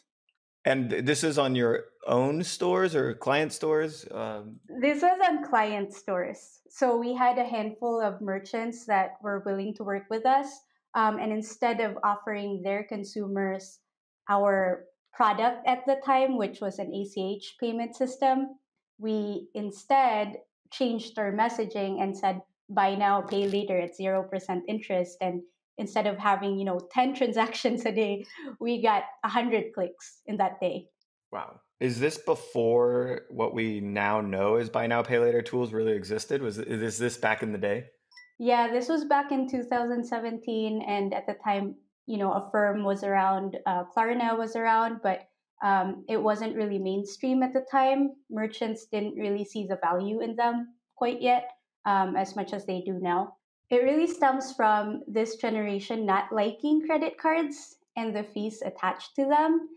And 0.64 0.90
this 0.90 1.22
is 1.22 1.38
on 1.38 1.54
your 1.54 1.84
own 2.06 2.42
stores 2.42 2.94
or 2.94 3.14
client 3.14 3.52
stores? 3.52 4.06
Um... 4.10 4.56
this 4.80 5.02
was 5.02 5.18
on 5.24 5.44
client 5.44 5.94
stores. 5.94 6.60
So 6.68 6.96
we 6.96 7.14
had 7.14 7.38
a 7.38 7.44
handful 7.44 8.00
of 8.00 8.20
merchants 8.20 8.84
that 8.86 9.12
were 9.22 9.42
willing 9.46 9.74
to 9.74 9.84
work 9.84 10.04
with 10.10 10.26
us 10.26 10.48
um, 10.94 11.18
and 11.18 11.30
instead 11.30 11.80
of 11.80 11.96
offering 12.02 12.62
their 12.62 12.82
consumers 12.82 13.78
our 14.28 14.86
product 15.12 15.66
at 15.66 15.86
the 15.86 15.96
time 16.04 16.36
which 16.36 16.60
was 16.60 16.78
an 16.78 16.92
ach 16.92 17.56
payment 17.60 17.94
system 17.94 18.58
we 18.98 19.48
instead 19.54 20.36
changed 20.72 21.18
our 21.18 21.32
messaging 21.32 22.02
and 22.02 22.16
said 22.16 22.40
buy 22.68 22.94
now 22.94 23.20
pay 23.20 23.46
later 23.48 23.78
at 23.78 23.96
0% 23.98 24.62
interest. 24.66 25.16
And 25.20 25.42
instead 25.78 26.06
of 26.06 26.18
having 26.18 26.58
you 26.58 26.64
know 26.64 26.80
10 26.92 27.14
transactions 27.20 27.84
a 27.84 27.92
day 27.92 28.24
we 28.60 28.82
got 28.82 29.04
100 29.22 29.72
clicks 29.74 30.20
in 30.26 30.36
that 30.38 30.60
day. 30.60 30.88
Wow. 31.32 31.60
Is 31.80 32.00
this 32.00 32.16
before 32.16 33.22
what 33.28 33.52
we 33.52 33.80
now 33.80 34.22
know 34.22 34.56
as 34.56 34.70
buy 34.70 34.86
now 34.86 35.02
pay 35.02 35.18
later 35.18 35.42
tools 35.42 35.72
really 35.72 35.92
existed? 35.92 36.40
Was 36.40 36.58
is 36.58 36.98
this 36.98 37.16
back 37.18 37.42
in 37.42 37.52
the 37.52 37.58
day? 37.58 37.86
Yeah 38.38 38.70
this 38.72 38.88
was 38.88 39.04
back 39.04 39.32
in 39.32 39.48
2017 39.48 40.82
and 40.82 41.14
at 41.14 41.26
the 41.26 41.36
time 41.44 41.74
you 42.06 42.18
know 42.18 42.32
Affirm 42.32 42.84
was 42.84 43.04
around 43.04 43.58
uh, 43.66 43.84
klarna 43.94 44.36
was 44.38 44.56
around 44.56 45.00
but 45.02 45.28
um, 45.62 46.04
it 46.08 46.22
wasn't 46.22 46.56
really 46.56 46.78
mainstream 46.78 47.42
at 47.42 47.52
the 47.52 47.64
time. 47.70 48.10
Merchants 48.30 48.86
didn't 48.86 49.14
really 49.16 49.44
see 49.44 49.66
the 49.66 49.78
value 49.82 50.20
in 50.20 50.36
them 50.36 50.74
quite 50.96 51.22
yet, 51.22 51.50
um, 51.84 52.16
as 52.16 52.36
much 52.36 52.52
as 52.52 52.66
they 52.66 52.82
do 52.82 52.98
now. 53.00 53.36
It 53.70 53.82
really 53.82 54.06
stems 54.06 54.52
from 54.52 55.02
this 55.08 55.36
generation 55.36 56.06
not 56.06 56.32
liking 56.32 56.86
credit 56.86 57.18
cards 57.18 57.76
and 57.96 58.14
the 58.14 58.22
fees 58.22 58.62
attached 58.64 59.16
to 59.16 59.24
them. 59.24 59.68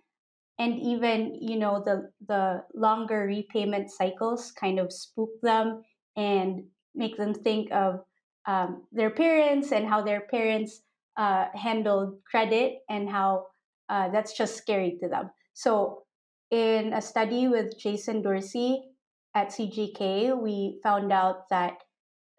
And 0.60 0.78
even, 0.80 1.36
you 1.40 1.58
know, 1.58 1.82
the, 1.84 2.12
the 2.28 2.64
longer 2.76 3.26
repayment 3.26 3.90
cycles 3.90 4.52
kind 4.52 4.78
of 4.78 4.92
spook 4.92 5.30
them 5.42 5.84
and 6.18 6.66
make 6.94 7.18
them 7.18 7.34
think 7.34 7.72
of 7.72 8.02
um, 8.46 8.84
their 8.92 9.10
parents 9.10 9.72
and 9.72 9.88
how 9.88 10.02
their 10.02 10.22
parents 10.22 10.82
uh, 11.18 11.46
handled 11.54 12.18
credit 12.30 12.80
and 12.90 13.10
how 13.10 13.46
uh, 13.88 14.10
that's 14.10 14.34
just 14.34 14.58
scary 14.58 14.98
to 15.02 15.08
them. 15.08 15.30
So, 15.60 16.04
in 16.52 16.94
a 16.94 17.02
study 17.02 17.50
with 17.50 17.78
Jason 17.78 18.22
Dorsey 18.22 18.82
at 19.36 19.50
CGK, 19.50 20.32
we 20.42 20.80
found 20.82 21.12
out 21.12 21.50
that 21.50 21.84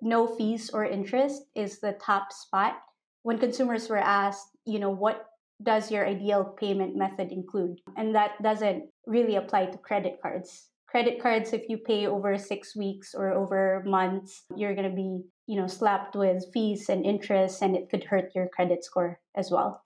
no 0.00 0.26
fees 0.26 0.70
or 0.70 0.86
interest 0.86 1.42
is 1.54 1.80
the 1.80 1.98
top 2.00 2.32
spot. 2.32 2.80
When 3.22 3.36
consumers 3.36 3.90
were 3.90 4.00
asked, 4.00 4.56
you 4.64 4.78
know, 4.78 4.88
what 4.88 5.26
does 5.62 5.90
your 5.90 6.08
ideal 6.08 6.56
payment 6.58 6.96
method 6.96 7.30
include? 7.30 7.76
And 7.94 8.14
that 8.14 8.42
doesn't 8.42 8.88
really 9.06 9.36
apply 9.36 9.66
to 9.66 9.76
credit 9.76 10.22
cards. 10.22 10.70
Credit 10.88 11.20
cards, 11.20 11.52
if 11.52 11.68
you 11.68 11.76
pay 11.76 12.06
over 12.06 12.38
six 12.38 12.74
weeks 12.74 13.14
or 13.14 13.32
over 13.32 13.82
months, 13.84 14.44
you're 14.56 14.74
going 14.74 14.88
to 14.88 14.96
be, 14.96 15.20
you 15.46 15.60
know, 15.60 15.66
slapped 15.66 16.16
with 16.16 16.50
fees 16.54 16.88
and 16.88 17.04
interest, 17.04 17.60
and 17.60 17.76
it 17.76 17.90
could 17.90 18.04
hurt 18.04 18.32
your 18.34 18.48
credit 18.48 18.82
score 18.82 19.20
as 19.36 19.50
well. 19.50 19.84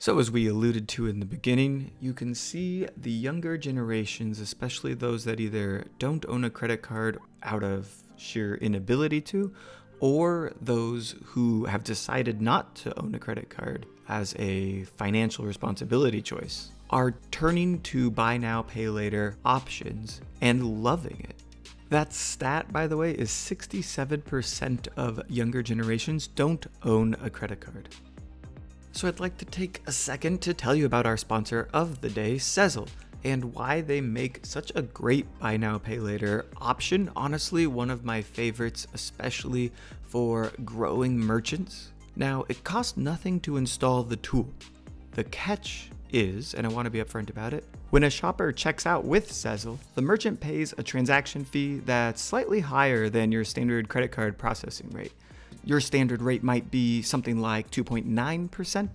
So, 0.00 0.20
as 0.20 0.30
we 0.30 0.46
alluded 0.46 0.86
to 0.90 1.08
in 1.08 1.18
the 1.18 1.26
beginning, 1.26 1.90
you 2.00 2.12
can 2.14 2.32
see 2.32 2.86
the 2.96 3.10
younger 3.10 3.58
generations, 3.58 4.38
especially 4.38 4.94
those 4.94 5.24
that 5.24 5.40
either 5.40 5.86
don't 5.98 6.24
own 6.28 6.44
a 6.44 6.50
credit 6.50 6.82
card 6.82 7.18
out 7.42 7.64
of 7.64 7.92
sheer 8.16 8.54
inability 8.54 9.20
to, 9.22 9.52
or 9.98 10.52
those 10.60 11.16
who 11.24 11.64
have 11.64 11.82
decided 11.82 12.40
not 12.40 12.76
to 12.76 12.96
own 13.02 13.12
a 13.16 13.18
credit 13.18 13.50
card 13.50 13.86
as 14.08 14.36
a 14.38 14.84
financial 14.84 15.44
responsibility 15.44 16.22
choice, 16.22 16.70
are 16.90 17.16
turning 17.32 17.80
to 17.80 18.08
buy 18.08 18.36
now, 18.36 18.62
pay 18.62 18.88
later 18.88 19.36
options 19.44 20.20
and 20.40 20.84
loving 20.84 21.26
it. 21.28 21.34
That 21.88 22.12
stat, 22.12 22.72
by 22.72 22.86
the 22.86 22.96
way, 22.96 23.12
is 23.14 23.30
67% 23.30 24.88
of 24.96 25.20
younger 25.28 25.60
generations 25.60 26.28
don't 26.28 26.64
own 26.84 27.16
a 27.20 27.28
credit 27.30 27.60
card. 27.60 27.88
So 28.98 29.06
I'd 29.06 29.20
like 29.20 29.38
to 29.38 29.44
take 29.44 29.80
a 29.86 29.92
second 29.92 30.42
to 30.42 30.52
tell 30.52 30.74
you 30.74 30.84
about 30.84 31.06
our 31.06 31.16
sponsor 31.16 31.68
of 31.72 32.00
the 32.00 32.10
day, 32.10 32.34
Sezzle, 32.34 32.88
and 33.22 33.54
why 33.54 33.80
they 33.80 34.00
make 34.00 34.44
such 34.44 34.72
a 34.74 34.82
great 34.82 35.24
buy 35.38 35.56
now 35.56 35.78
pay 35.78 36.00
later 36.00 36.46
option. 36.56 37.08
Honestly, 37.14 37.68
one 37.68 37.90
of 37.90 38.04
my 38.04 38.20
favorites, 38.20 38.88
especially 38.94 39.70
for 40.02 40.50
growing 40.64 41.16
merchants. 41.16 41.92
Now, 42.16 42.44
it 42.48 42.64
costs 42.64 42.96
nothing 42.96 43.38
to 43.42 43.56
install 43.56 44.02
the 44.02 44.16
tool. 44.16 44.52
The 45.12 45.22
catch 45.22 45.90
is, 46.10 46.54
and 46.54 46.66
I 46.66 46.70
want 46.70 46.86
to 46.86 46.90
be 46.90 46.98
upfront 46.98 47.30
about 47.30 47.54
it, 47.54 47.64
when 47.90 48.02
a 48.02 48.10
shopper 48.10 48.50
checks 48.50 48.84
out 48.84 49.04
with 49.04 49.30
Sezzle, 49.30 49.78
the 49.94 50.02
merchant 50.02 50.40
pays 50.40 50.74
a 50.76 50.82
transaction 50.82 51.44
fee 51.44 51.78
that's 51.86 52.20
slightly 52.20 52.58
higher 52.58 53.08
than 53.08 53.30
your 53.30 53.44
standard 53.44 53.88
credit 53.88 54.10
card 54.10 54.36
processing 54.36 54.90
rate. 54.90 55.12
Your 55.68 55.80
standard 55.80 56.22
rate 56.22 56.42
might 56.42 56.70
be 56.70 57.02
something 57.02 57.42
like 57.42 57.70
2.9%. 57.70 58.94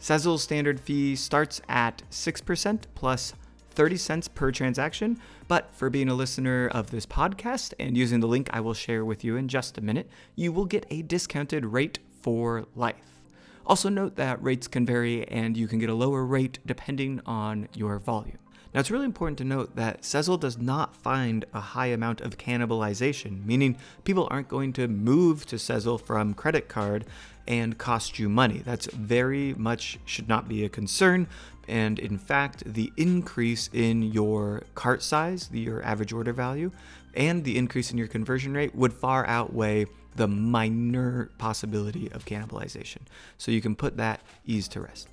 Sezzle's 0.00 0.44
standard 0.44 0.78
fee 0.78 1.16
starts 1.16 1.60
at 1.68 2.04
6% 2.08 2.82
plus 2.94 3.34
30 3.70 3.96
cents 3.96 4.28
per 4.28 4.52
transaction. 4.52 5.18
But 5.48 5.74
for 5.74 5.90
being 5.90 6.08
a 6.08 6.14
listener 6.14 6.68
of 6.68 6.92
this 6.92 7.04
podcast 7.04 7.74
and 7.80 7.96
using 7.96 8.20
the 8.20 8.28
link 8.28 8.48
I 8.52 8.60
will 8.60 8.74
share 8.74 9.04
with 9.04 9.24
you 9.24 9.34
in 9.34 9.48
just 9.48 9.76
a 9.76 9.80
minute, 9.80 10.08
you 10.36 10.52
will 10.52 10.66
get 10.66 10.86
a 10.88 11.02
discounted 11.02 11.66
rate 11.66 11.98
for 12.22 12.66
life. 12.76 13.20
Also, 13.66 13.88
note 13.88 14.14
that 14.14 14.40
rates 14.40 14.68
can 14.68 14.86
vary 14.86 15.26
and 15.26 15.56
you 15.56 15.66
can 15.66 15.80
get 15.80 15.90
a 15.90 15.94
lower 15.94 16.24
rate 16.24 16.60
depending 16.64 17.20
on 17.26 17.66
your 17.74 17.98
volume. 17.98 18.43
Now, 18.74 18.80
it's 18.80 18.90
really 18.90 19.04
important 19.04 19.38
to 19.38 19.44
note 19.44 19.76
that 19.76 20.02
Sezzle 20.02 20.40
does 20.40 20.58
not 20.58 20.96
find 20.96 21.44
a 21.54 21.60
high 21.60 21.86
amount 21.86 22.20
of 22.20 22.38
cannibalization, 22.38 23.46
meaning 23.46 23.78
people 24.02 24.26
aren't 24.32 24.48
going 24.48 24.72
to 24.72 24.88
move 24.88 25.46
to 25.46 25.56
Sezzle 25.56 26.00
from 26.00 26.34
credit 26.34 26.68
card 26.68 27.04
and 27.46 27.78
cost 27.78 28.18
you 28.18 28.28
money. 28.28 28.62
That's 28.64 28.86
very 28.86 29.54
much 29.54 30.00
should 30.04 30.28
not 30.28 30.48
be 30.48 30.64
a 30.64 30.68
concern. 30.68 31.28
And 31.68 32.00
in 32.00 32.18
fact, 32.18 32.64
the 32.66 32.92
increase 32.96 33.70
in 33.72 34.02
your 34.02 34.64
cart 34.74 35.04
size, 35.04 35.48
your 35.52 35.80
average 35.84 36.12
order 36.12 36.32
value, 36.32 36.72
and 37.14 37.44
the 37.44 37.56
increase 37.56 37.92
in 37.92 37.98
your 37.98 38.08
conversion 38.08 38.54
rate 38.54 38.74
would 38.74 38.92
far 38.92 39.24
outweigh 39.28 39.86
the 40.16 40.26
minor 40.26 41.30
possibility 41.38 42.10
of 42.10 42.24
cannibalization. 42.24 43.02
So 43.38 43.52
you 43.52 43.60
can 43.60 43.76
put 43.76 43.96
that 43.98 44.20
ease 44.44 44.66
to 44.68 44.80
rest. 44.80 45.08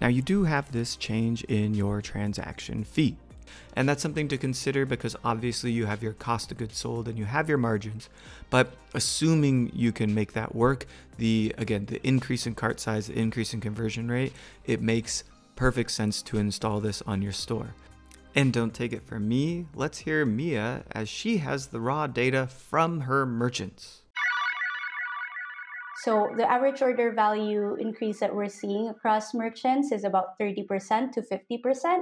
Now, 0.00 0.08
you 0.08 0.22
do 0.22 0.44
have 0.44 0.72
this 0.72 0.96
change 0.96 1.44
in 1.44 1.74
your 1.74 2.00
transaction 2.00 2.84
fee. 2.84 3.16
And 3.74 3.88
that's 3.88 4.02
something 4.02 4.28
to 4.28 4.38
consider 4.38 4.86
because 4.86 5.16
obviously 5.24 5.72
you 5.72 5.86
have 5.86 6.02
your 6.02 6.12
cost 6.12 6.50
of 6.52 6.58
goods 6.58 6.76
sold 6.76 7.08
and 7.08 7.18
you 7.18 7.24
have 7.24 7.48
your 7.48 7.58
margins. 7.58 8.08
But 8.48 8.72
assuming 8.94 9.70
you 9.74 9.92
can 9.92 10.14
make 10.14 10.32
that 10.32 10.54
work, 10.54 10.86
the 11.18 11.54
again, 11.58 11.86
the 11.86 12.04
increase 12.06 12.46
in 12.46 12.54
cart 12.54 12.80
size, 12.80 13.06
the 13.06 13.18
increase 13.18 13.54
in 13.54 13.60
conversion 13.60 14.10
rate, 14.10 14.32
it 14.64 14.80
makes 14.80 15.24
perfect 15.56 15.90
sense 15.90 16.22
to 16.22 16.38
install 16.38 16.80
this 16.80 17.02
on 17.02 17.22
your 17.22 17.32
store. 17.32 17.74
And 18.34 18.52
don't 18.52 18.72
take 18.72 18.92
it 18.92 19.04
from 19.04 19.28
me, 19.28 19.66
let's 19.74 19.98
hear 19.98 20.24
Mia 20.24 20.84
as 20.92 21.08
she 21.08 21.38
has 21.38 21.66
the 21.66 21.80
raw 21.80 22.06
data 22.06 22.46
from 22.46 23.00
her 23.00 23.26
merchants. 23.26 23.99
So 26.04 26.28
the 26.36 26.50
average 26.50 26.80
order 26.80 27.12
value 27.12 27.74
increase 27.74 28.20
that 28.20 28.34
we're 28.34 28.48
seeing 28.48 28.88
across 28.88 29.34
merchants 29.34 29.92
is 29.92 30.04
about 30.04 30.38
30% 30.40 31.12
to 31.12 31.20
50%. 31.20 32.00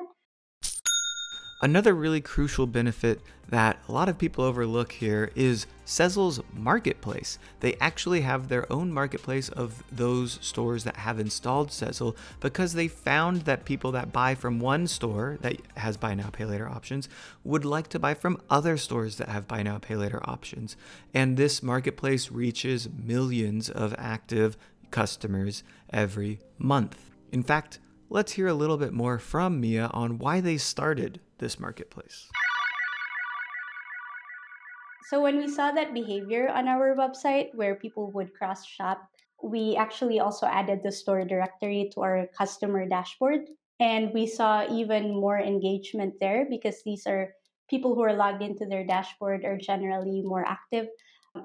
Another 1.61 1.93
really 1.93 2.21
crucial 2.21 2.69
benefit 2.69 3.21
that 3.49 3.79
a 3.89 3.93
lot 3.93 4.09
of 4.09 4.17
people 4.17 4.45
overlook 4.45 4.93
here 4.93 5.33
is 5.35 5.67
Sezzle's 5.85 6.41
marketplace. 6.53 7.37
They 7.59 7.75
actually 7.81 8.21
have 8.21 8.47
their 8.47 8.71
own 8.73 8.93
marketplace 8.93 9.49
of 9.49 9.83
those 9.91 10.39
stores 10.41 10.85
that 10.85 10.99
have 10.99 11.19
installed 11.19 11.71
Sezzle 11.71 12.15
because 12.39 12.75
they 12.75 12.87
found 12.87 13.43
that 13.43 13.65
people 13.65 13.91
that 13.93 14.13
buy 14.13 14.37
from 14.37 14.61
one 14.61 14.87
store 14.87 15.37
that 15.41 15.57
has 15.77 15.97
buy 15.97 16.15
now, 16.15 16.31
pay 16.31 16.45
later 16.45 16.69
options 16.69 17.09
would 17.43 17.65
like 17.65 17.89
to 17.89 17.99
buy 17.99 18.15
from 18.15 18.41
other 18.49 18.77
stores 18.77 19.17
that 19.17 19.29
have 19.29 19.49
buy 19.49 19.65
now, 19.65 19.79
pay 19.79 19.97
later 19.97 20.21
options. 20.31 20.77
And 21.13 21.37
this 21.37 21.61
marketplace 21.61 22.31
reaches 22.31 22.89
millions 22.89 23.69
of 23.69 23.97
active 23.99 24.57
customers 24.93 25.65
every 25.93 26.39
month. 26.57 27.11
In 27.33 27.43
fact, 27.43 27.81
let's 28.11 28.33
hear 28.33 28.47
a 28.47 28.55
little 28.55 28.77
bit 28.77 28.93
more 28.93 29.19
from 29.19 29.61
Mia 29.61 29.91
on 29.93 30.19
why 30.19 30.41
they 30.41 30.57
started 30.57 31.21
this 31.39 31.61
marketplace. 31.61 32.29
So 35.09 35.23
when 35.23 35.39
we 35.39 35.49
saw 35.49 35.73
that 35.73 35.95
behavior 35.95 36.51
on 36.51 36.69
our 36.69 36.95
website 36.95 37.55
where 37.55 37.75
people 37.75 38.11
would 38.13 38.35
cross 38.35 38.67
shop, 38.67 39.09
we 39.43 39.77
actually 39.77 40.21
also 40.21 40.47
added 40.47 40.81
the 40.83 40.93
store 40.93 41.25
directory 41.25 41.91
to 41.95 42.01
our 42.03 42.27
customer 42.37 42.87
dashboard. 42.87 43.49
And 43.81 44.13
we 44.13 44.27
saw 44.27 44.67
even 44.71 45.15
more 45.15 45.39
engagement 45.39 46.15
there 46.21 46.47
because 46.51 46.83
these 46.85 47.07
are 47.07 47.33
people 47.71 47.95
who 47.95 48.03
are 48.03 48.13
logged 48.13 48.43
into 48.43 48.67
their 48.67 48.85
dashboard 48.85 49.45
are 49.45 49.57
generally 49.57 50.23
more 50.23 50.45
active. 50.45 50.89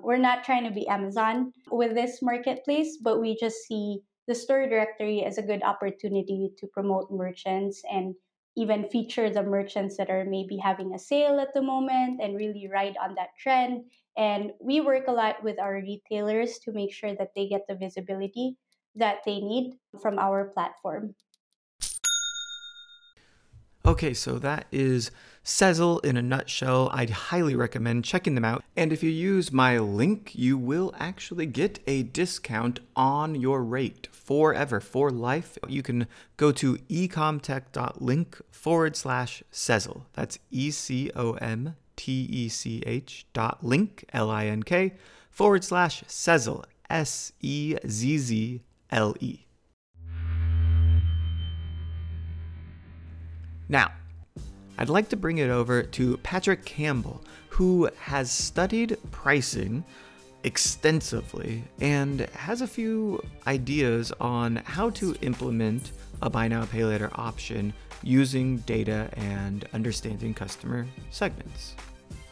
We're 0.02 0.18
not 0.18 0.44
trying 0.44 0.64
to 0.64 0.72
be 0.72 0.88
Amazon 0.88 1.54
with 1.72 1.94
this 1.94 2.22
marketplace, 2.22 2.98
but 3.02 3.22
we 3.22 3.38
just 3.40 3.68
see 3.68 4.00
the 4.28 4.36
store 4.36 4.68
directory 4.68 5.20
is 5.20 5.38
a 5.38 5.44
good 5.44 5.64
opportunity 5.64 6.52
to 6.58 6.68
promote 6.68 7.12
merchants 7.12 7.84
and 7.90 8.16
even 8.56 8.88
feature 8.90 9.30
the 9.30 9.44
merchants 9.44 9.98
that 9.98 10.10
are 10.10 10.26
maybe 10.26 10.58
having 10.58 10.94
a 10.94 11.00
sale 11.00 11.40
at 11.40 11.54
the 11.54 11.62
moment 11.62 12.22
and 12.22 12.36
really 12.36 12.70
ride 12.72 12.96
on 13.02 13.16
that 13.16 13.30
trend. 13.40 13.86
And 14.16 14.52
we 14.62 14.80
work 14.80 15.08
a 15.08 15.12
lot 15.12 15.44
with 15.44 15.60
our 15.60 15.82
retailers 15.82 16.60
to 16.60 16.72
make 16.72 16.94
sure 16.94 17.16
that 17.16 17.32
they 17.36 17.48
get 17.48 17.66
the 17.68 17.76
visibility 17.76 18.58
that 18.96 19.22
they 19.26 19.40
need 19.40 19.74
from 20.02 20.20
our 20.20 20.50
platform. 20.54 21.16
Okay, 23.86 24.14
so 24.14 24.40
that 24.40 24.66
is 24.72 25.12
Sezzle 25.44 26.04
in 26.06 26.16
a 26.16 26.22
nutshell. 26.22 26.90
I'd 26.94 27.10
highly 27.10 27.54
recommend 27.54 28.06
checking 28.06 28.34
them 28.34 28.46
out. 28.46 28.64
And 28.78 28.94
if 28.94 29.04
you 29.04 29.10
use 29.10 29.52
my 29.52 29.78
link, 29.78 30.32
you 30.34 30.58
will 30.58 30.96
actually 30.98 31.48
get 31.48 31.80
a 31.86 32.04
discount 32.04 32.80
on 32.96 33.36
your 33.36 33.62
rate 33.62 34.08
forever, 34.10 34.80
for 34.80 35.12
life. 35.12 35.58
You 35.68 35.84
can 35.84 36.08
go 36.38 36.54
to 36.54 36.78
ecomtech.link 36.78 38.42
forward 38.52 38.96
slash 38.96 39.44
Sezzle. 39.52 40.04
That's 40.14 40.40
E 40.50 40.72
C 40.72 41.12
O 41.14 41.34
M 41.34 41.76
T 41.98 42.26
E 42.32 42.48
C 42.48 42.84
H 42.86 43.26
dot 43.34 43.66
link, 43.66 44.06
L 44.14 44.32
I 44.32 44.46
N 44.46 44.64
K, 44.64 44.94
forward 45.30 45.66
slash 45.66 46.06
Sezzle, 46.06 46.64
S 46.90 47.34
E 47.42 47.76
Z 47.86 48.18
Z 48.18 48.62
L 48.92 49.14
E. 49.20 49.40
Now, 53.74 53.92
I'd 54.78 54.90
like 54.90 55.10
to 55.10 55.16
bring 55.16 55.40
it 55.40 55.50
over 55.50 55.82
to 55.82 56.18
Patrick 56.18 56.64
Campbell, 56.64 57.24
who 57.50 57.90
has 57.98 58.32
studied 58.32 59.00
pricing 59.10 59.84
extensively 60.44 61.64
and 61.82 62.20
has 62.36 62.62
a 62.62 62.68
few 62.68 63.20
ideas 63.48 64.12
on 64.22 64.58
how 64.58 64.92
to 64.92 65.16
implement 65.22 65.92
a 66.22 66.30
buy 66.30 66.48
now, 66.48 66.66
pay 66.66 66.86
later 66.86 67.10
option 67.16 67.74
using 68.04 68.58
data 68.58 69.10
and 69.14 69.68
understanding 69.74 70.36
customer 70.36 70.86
segments. 71.10 71.76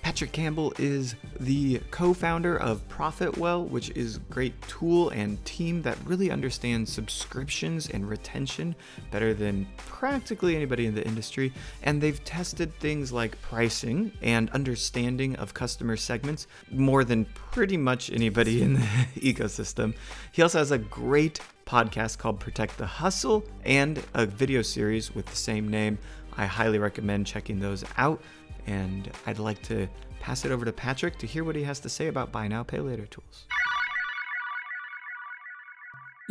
Patrick 0.02 0.32
Campbell 0.32 0.74
is 0.80 1.16
the 1.40 1.80
co 1.92 2.14
founder 2.14 2.58
of 2.58 2.88
Profitwell, 2.90 3.68
which 3.70 3.92
is 3.92 4.18
a 4.18 4.20
great 4.32 4.60
tool 4.64 5.10
and 5.10 5.44
team 5.46 5.84
that 5.84 5.98
really 6.06 6.32
understands 6.32 6.92
subscriptions 6.92 7.88
and 7.90 8.10
retention 8.10 8.76
better 9.12 9.34
than 9.34 9.68
practically 9.78 10.56
anybody 10.56 10.88
in 10.88 10.96
the 10.96 11.06
industry. 11.06 11.54
And 11.84 12.02
they've 12.02 12.24
tested 12.26 12.74
things 12.80 13.12
like 13.12 13.40
pricing 13.42 14.12
and 14.24 14.50
understanding 14.50 15.36
of 15.36 15.54
customer 15.54 15.96
segments 15.96 16.48
more 16.72 17.04
than 17.04 17.26
pretty 17.26 17.78
much 17.78 18.12
anybody 18.12 18.64
in 18.64 18.74
the 18.74 18.80
ecosystem. 19.18 19.94
He 20.32 20.42
also 20.42 20.58
has 20.58 20.72
a 20.72 20.80
great 20.80 21.40
podcast 21.66 22.18
called 22.18 22.40
Protect 22.40 22.78
the 22.78 22.88
Hustle 22.88 23.44
and 23.66 24.04
a 24.16 24.26
video 24.26 24.64
series 24.64 25.14
with 25.14 25.28
the 25.28 25.36
same 25.36 25.70
name. 25.70 26.00
I 26.38 26.46
highly 26.46 26.80
recommend 26.80 27.28
checking 27.28 27.60
those 27.60 27.84
out 27.98 28.22
and 28.68 29.12
I'd 29.26 29.40
like 29.40 29.62
to 29.64 29.88
pass 30.20 30.46
it 30.46 30.52
over 30.52 30.66
to 30.66 30.72
Patrick 30.72 31.18
to 31.20 31.28
hear 31.28 31.44
what 31.44 31.56
he 31.56 31.64
has 31.64 31.80
to 31.82 31.90
say 31.90 32.08
about 32.08 32.32
buy 32.32 32.48
now, 32.48 32.64
pay 32.64 32.80
later 32.80 33.06
tools. 33.06 33.48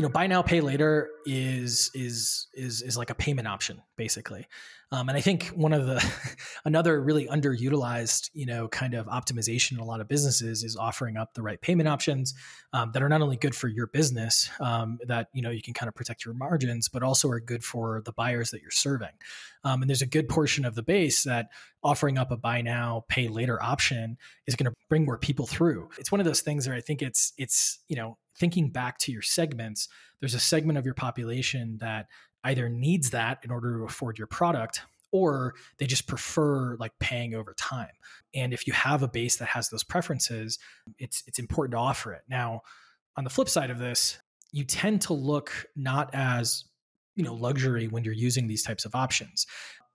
You 0.00 0.06
know, 0.06 0.12
buy 0.12 0.28
now, 0.28 0.40
pay 0.40 0.62
later 0.62 1.10
is 1.26 1.90
is 1.92 2.46
is 2.54 2.80
is 2.80 2.96
like 2.96 3.10
a 3.10 3.14
payment 3.14 3.46
option, 3.46 3.82
basically. 3.98 4.46
Um, 4.90 5.10
and 5.10 5.18
I 5.18 5.20
think 5.20 5.48
one 5.48 5.74
of 5.74 5.84
the 5.84 6.02
another 6.64 7.02
really 7.02 7.26
underutilized, 7.26 8.30
you 8.32 8.46
know, 8.46 8.66
kind 8.66 8.94
of 8.94 9.08
optimization 9.08 9.72
in 9.72 9.78
a 9.78 9.84
lot 9.84 10.00
of 10.00 10.08
businesses 10.08 10.64
is 10.64 10.74
offering 10.74 11.18
up 11.18 11.34
the 11.34 11.42
right 11.42 11.60
payment 11.60 11.86
options 11.86 12.32
um, 12.72 12.92
that 12.92 13.02
are 13.02 13.10
not 13.10 13.20
only 13.20 13.36
good 13.36 13.54
for 13.54 13.68
your 13.68 13.88
business, 13.88 14.48
um, 14.58 14.98
that 15.06 15.28
you 15.34 15.42
know 15.42 15.50
you 15.50 15.60
can 15.60 15.74
kind 15.74 15.86
of 15.86 15.94
protect 15.94 16.24
your 16.24 16.32
margins, 16.32 16.88
but 16.88 17.02
also 17.02 17.28
are 17.28 17.38
good 17.38 17.62
for 17.62 18.00
the 18.06 18.12
buyers 18.12 18.52
that 18.52 18.62
you're 18.62 18.70
serving. 18.70 19.12
Um, 19.64 19.82
and 19.82 19.90
there's 19.90 20.00
a 20.00 20.06
good 20.06 20.30
portion 20.30 20.64
of 20.64 20.76
the 20.76 20.82
base 20.82 21.24
that 21.24 21.48
offering 21.82 22.16
up 22.16 22.30
a 22.30 22.38
buy 22.38 22.62
now, 22.62 23.04
pay 23.08 23.28
later 23.28 23.62
option 23.62 24.16
is 24.46 24.56
going 24.56 24.70
to 24.70 24.76
bring 24.88 25.04
more 25.04 25.18
people 25.18 25.46
through. 25.46 25.90
It's 25.98 26.10
one 26.10 26.20
of 26.20 26.26
those 26.26 26.40
things 26.40 26.66
where 26.66 26.76
I 26.76 26.80
think 26.80 27.02
it's 27.02 27.34
it's 27.36 27.80
you 27.86 27.96
know 27.96 28.16
thinking 28.40 28.70
back 28.70 28.98
to 28.98 29.12
your 29.12 29.22
segments. 29.22 29.88
There's 30.18 30.34
a 30.34 30.40
segment 30.40 30.78
of 30.78 30.84
your 30.84 30.94
population 30.94 31.78
that 31.80 32.06
either 32.42 32.68
needs 32.68 33.10
that 33.10 33.38
in 33.44 33.50
order 33.50 33.78
to 33.78 33.84
afford 33.84 34.18
your 34.18 34.26
product 34.26 34.80
or 35.12 35.54
they 35.78 35.86
just 35.86 36.06
prefer 36.06 36.76
like 36.76 36.92
paying 36.98 37.34
over 37.34 37.54
time. 37.54 37.90
And 38.34 38.52
if 38.52 38.66
you 38.66 38.72
have 38.72 39.02
a 39.02 39.08
base 39.08 39.36
that 39.36 39.48
has 39.48 39.68
those 39.68 39.84
preferences, 39.84 40.58
it's 40.98 41.22
it's 41.26 41.38
important 41.38 41.72
to 41.72 41.78
offer 41.78 42.12
it. 42.12 42.22
Now, 42.28 42.62
on 43.16 43.24
the 43.24 43.30
flip 43.30 43.48
side 43.48 43.70
of 43.70 43.78
this, 43.78 44.18
you 44.52 44.64
tend 44.64 45.02
to 45.02 45.12
look 45.12 45.66
not 45.76 46.10
as 46.14 46.64
you 47.14 47.24
know 47.24 47.34
luxury 47.34 47.88
when 47.88 48.04
you're 48.04 48.14
using 48.14 48.46
these 48.46 48.62
types 48.62 48.84
of 48.84 48.94
options. 48.94 49.46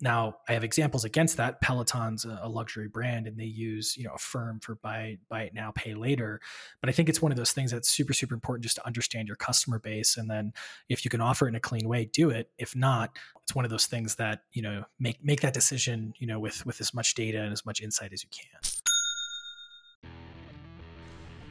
Now 0.02 0.36
i 0.50 0.54
have 0.54 0.64
examples 0.64 1.06
against 1.06 1.38
that. 1.38 1.62
Peloton's 1.62 2.26
a, 2.26 2.50
luxury 2.50 2.88
brand 2.88 3.28
and 3.28 3.38
they 3.38 3.46
use 3.46 3.96
you 3.98 4.04
know 4.04 4.14
Affirm 4.16 4.60
for 4.60 4.76
buy 4.76 5.18
buy 5.30 5.44
it 5.44 5.54
now 5.54 5.72
pay 5.72 5.94
later. 5.94 6.42
But 6.82 6.90
i 6.90 6.94
think 6.94 7.10
it's 7.10 7.22
one 7.22 7.32
of 7.32 7.38
those 7.38 7.52
things 7.52 7.72
that's 7.72 7.90
super 7.90 8.14
super 8.14 8.34
important 8.34 8.64
just 8.64 8.76
to 8.76 8.86
understand 8.86 9.28
your 9.28 9.38
customer 9.38 9.80
base 9.80 10.18
and 10.18 10.30
then 10.30 10.54
if 10.90 11.06
you 11.06 11.10
can 11.10 11.22
offer 11.22 11.46
it 11.46 11.50
in 11.50 11.56
a 11.56 11.60
clean 11.60 11.88
way 11.88 12.06
do 12.06 12.30
it. 12.30 12.50
If 12.58 12.76
not 12.76 13.12
it's 13.44 13.56
one 13.56 13.66
of 13.66 13.72
those 13.72 13.86
things 13.86 14.16
that 14.16 14.42
you 14.52 14.62
know 14.62 14.84
make 15.00 15.24
make 15.24 15.42
that 15.42 15.54
decision 15.54 16.14
you 16.18 16.28
know 16.28 16.40
with 16.40 16.66
with 16.66 16.82
as 16.82 16.94
much 16.94 17.14
data 17.16 17.42
and 17.42 17.54
as 17.54 17.66
much 17.66 17.82
insight 17.82 18.12
as 18.12 18.24
you 18.24 18.30
can 18.30 18.75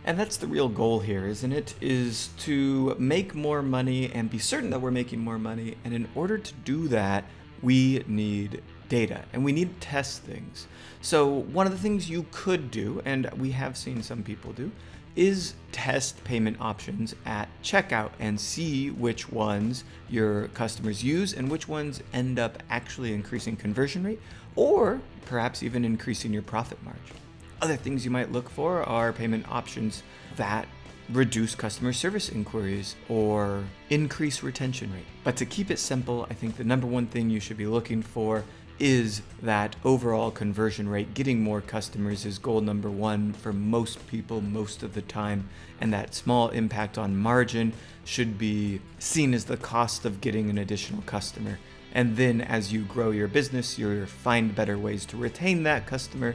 and 0.05 0.19
that's 0.19 0.37
the 0.37 0.47
real 0.47 0.69
goal 0.69 1.01
here, 1.01 1.27
isn't 1.27 1.53
it? 1.53 1.75
Is 1.81 2.29
to 2.41 2.95
make 2.99 3.35
more 3.35 3.63
money 3.63 4.13
and 4.13 4.29
be 4.31 4.39
certain 4.39 4.71
that 4.71 4.81
we're 4.81 4.91
making 4.91 5.21
more 5.21 5.39
money. 5.39 5.77
And 5.85 5.95
in 5.95 6.09
order 6.15 6.37
to 6.37 6.53
do 6.65 6.89
that, 6.89 7.25
we 7.63 8.05
need 8.07 8.63
data 8.89 9.25
and 9.33 9.45
we 9.45 9.53
need 9.53 9.81
to 9.81 9.87
test 9.87 10.23
things. 10.23 10.67
So, 11.01 11.27
one 11.29 11.67
of 11.67 11.73
the 11.73 11.79
things 11.79 12.11
you 12.11 12.27
could 12.31 12.71
do, 12.71 13.01
and 13.05 13.31
we 13.39 13.53
have 13.53 13.77
seen 13.77 14.03
some 14.03 14.23
people 14.23 14.53
do, 14.53 14.71
is 15.17 15.55
test 15.73 16.23
payment 16.25 16.57
options 16.61 17.15
at 17.25 17.49
checkout 17.63 18.11
and 18.19 18.39
see 18.39 18.91
which 18.91 19.31
ones 19.31 19.85
your 20.09 20.49
customers 20.49 21.05
use 21.05 21.33
and 21.33 21.51
which 21.51 21.69
ones 21.69 22.03
end 22.13 22.39
up 22.39 22.63
actually 22.69 23.15
increasing 23.15 23.57
conversion 23.57 24.05
rate 24.05 24.21
or 24.57 25.01
perhaps 25.25 25.63
even 25.63 25.85
increasing 25.85 26.33
your 26.33 26.43
profit 26.43 26.83
margin. 26.83 27.17
Other 27.63 27.77
things 27.77 28.05
you 28.05 28.11
might 28.11 28.33
look 28.33 28.51
for 28.51 28.83
are 28.83 29.13
payment 29.13 29.51
options 29.51 30.03
that 30.37 30.67
reduce 31.13 31.55
customer 31.55 31.93
service 31.93 32.29
inquiries 32.29 32.97
or 33.09 33.65
increase 33.91 34.43
retention 34.43 34.93
rate. 34.93 35.05
But 35.23 35.37
to 35.37 35.47
keep 35.47 35.71
it 35.71 35.79
simple, 35.79 36.27
I 36.31 36.35
think 36.35 36.57
the 36.57 36.65
number 36.65 36.87
one 36.87 37.07
thing 37.07 37.31
you 37.31 37.41
should 37.41 37.57
be 37.59 37.67
looking 37.67 38.03
for 38.03 38.45
is 38.79 39.23
that 39.43 39.77
overall 39.85 40.31
conversion 40.31 40.89
rate. 40.89 41.15
Getting 41.15 41.41
more 41.41 41.61
customers 41.61 42.25
is 42.25 42.39
goal 42.39 42.61
number 42.61 42.91
one 42.91 43.33
for 43.33 43.53
most 43.53 44.05
people 44.09 44.41
most 44.41 44.83
of 44.83 44.95
the 44.95 45.03
time, 45.03 45.49
and 45.81 45.93
that 45.93 46.15
small 46.15 46.49
impact 46.49 46.99
on 46.99 47.17
margin 47.17 47.73
should 48.05 48.37
be 48.37 48.81
seen 48.99 49.33
as 49.33 49.45
the 49.45 49.57
cost 49.57 50.05
of 50.05 50.21
getting 50.21 50.51
an 50.51 50.59
additional 50.59 51.03
customer. 51.03 51.59
And 51.93 52.17
then 52.17 52.41
as 52.41 52.73
you 52.73 52.83
grow 52.85 53.13
your 53.13 53.29
business, 53.29 53.79
you'll 53.79 54.07
find 54.07 54.55
better 54.55 54.77
ways 54.77 55.07
to 55.07 55.17
retain 55.17 55.63
that 55.63 55.87
customer 55.87 56.35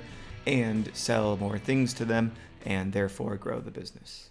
and 0.49 0.89
sell 0.95 1.37
more 1.37 1.59
things 1.59 1.93
to 1.93 2.05
them 2.05 2.31
and 2.65 2.91
therefore 2.91 3.37
grow 3.37 3.59
the 3.59 3.71
business. 3.71 4.29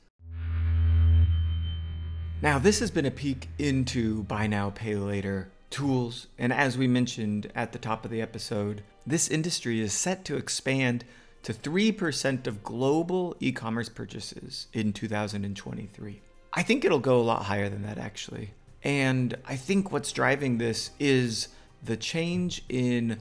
Now, 2.43 2.59
this 2.59 2.81
has 2.81 2.91
been 2.91 3.07
a 3.07 3.11
peek 3.11 3.49
into 3.59 4.25
buy 4.25 4.47
now, 4.47 4.71
pay 4.71 4.97
later 4.97 5.51
tools. 5.71 6.27
And 6.39 6.53
as 6.53 6.77
we 6.77 6.87
mentioned 6.87 7.51
at 7.55 7.73
the 7.73 7.79
top 7.79 8.05
of 8.05 8.11
the 8.11 8.23
episode, 8.23 8.83
this 9.07 9.29
industry 9.29 9.81
is 9.81 9.93
set 9.93 10.25
to 10.27 10.37
expand 10.37 11.05
to 11.45 11.53
3% 11.53 12.47
of 12.47 12.63
global 12.63 13.37
e 13.41 13.53
commerce 13.53 13.89
purchases 13.89 14.67
in 14.73 14.93
2023. 14.93 16.21
I 16.53 16.63
think 16.63 16.85
it'll 16.85 16.99
go 16.99 17.21
a 17.21 17.23
lot 17.23 17.45
higher 17.45 17.69
than 17.69 17.83
that, 17.83 17.99
actually. 17.99 18.51
And 18.83 19.37
I 19.47 19.57
think 19.57 19.93
what's 19.93 20.13
driving 20.13 20.59
this 20.59 20.91
is 20.99 21.49
the 21.83 21.97
change 21.97 22.65
in 22.69 23.19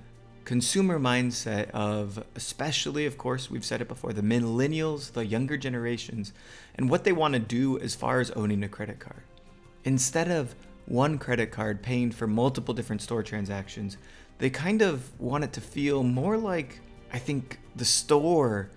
consumer 0.48 0.98
mindset 0.98 1.70
of, 1.72 2.24
especially, 2.36 3.06
of 3.06 3.18
course, 3.18 3.52
we've 3.52 3.66
said 3.66 3.82
it 3.82 3.88
before, 3.90 4.14
the 4.14 4.22
millennials, 4.22 5.12
the 5.12 5.26
younger 5.26 5.58
generations, 5.58 6.32
and 6.76 6.90
what 6.90 7.04
they 7.04 7.12
want 7.12 7.34
to 7.34 7.40
do 7.40 7.78
as 7.80 7.96
far 7.96 8.22
as 8.22 8.32
owning 8.32 8.64
a 8.64 8.70
credit 8.70 8.98
card. 8.98 9.24
Instead 9.84 10.32
of 10.32 10.56
one 10.86 11.18
credit 11.18 11.52
card 11.52 11.84
paying 11.84 12.12
for 12.12 12.28
multiple 12.28 12.74
different 12.74 13.02
store 13.02 13.22
transactions, 13.22 13.98
they 14.38 14.50
kind 14.50 14.82
of 14.82 15.12
want 15.20 15.44
it 15.44 15.52
to 15.52 15.60
feel 15.60 16.02
more 16.02 16.38
like 16.38 16.80
I 17.12 17.20
think 17.20 17.60
the 17.76 17.84
store 17.84 18.70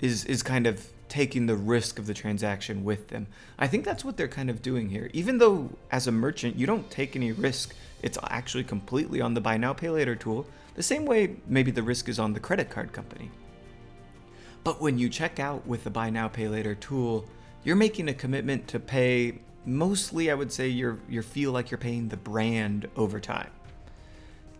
is 0.00 0.24
is 0.24 0.42
kind 0.42 0.66
of 0.66 0.84
taking 1.08 1.46
the 1.46 1.54
risk 1.54 2.00
of 2.00 2.06
the 2.08 2.14
transaction 2.14 2.82
with 2.82 3.06
them. 3.06 3.28
I 3.56 3.68
think 3.68 3.84
that's 3.84 4.04
what 4.04 4.16
they're 4.16 4.26
kind 4.26 4.50
of 4.50 4.62
doing 4.62 4.88
here. 4.88 5.10
Even 5.12 5.38
though 5.38 5.70
as 5.92 6.08
a 6.08 6.12
merchant 6.12 6.56
you 6.56 6.66
don't 6.66 6.90
take 6.90 7.14
any 7.14 7.30
risk, 7.30 7.72
it's 8.02 8.18
actually 8.24 8.64
completely 8.64 9.20
on 9.20 9.34
the 9.34 9.40
buy 9.40 9.56
now 9.56 9.72
pay 9.72 9.90
later 9.90 10.16
tool, 10.16 10.44
the 10.78 10.84
same 10.84 11.06
way 11.06 11.34
maybe 11.48 11.72
the 11.72 11.82
risk 11.82 12.08
is 12.08 12.20
on 12.20 12.32
the 12.34 12.38
credit 12.38 12.70
card 12.70 12.92
company. 12.92 13.32
But 14.62 14.80
when 14.80 14.96
you 14.96 15.08
check 15.08 15.40
out 15.40 15.66
with 15.66 15.82
the 15.82 15.90
buy 15.90 16.08
now 16.08 16.28
pay 16.28 16.46
later 16.46 16.76
tool, 16.76 17.26
you're 17.64 17.74
making 17.74 18.08
a 18.08 18.14
commitment 18.14 18.68
to 18.68 18.78
pay 18.78 19.40
mostly 19.64 20.30
I 20.30 20.34
would 20.34 20.52
say 20.52 20.68
you're 20.68 21.00
you 21.08 21.20
feel 21.20 21.50
like 21.50 21.72
you're 21.72 21.78
paying 21.78 22.10
the 22.10 22.16
brand 22.16 22.88
over 22.94 23.18
time. 23.18 23.50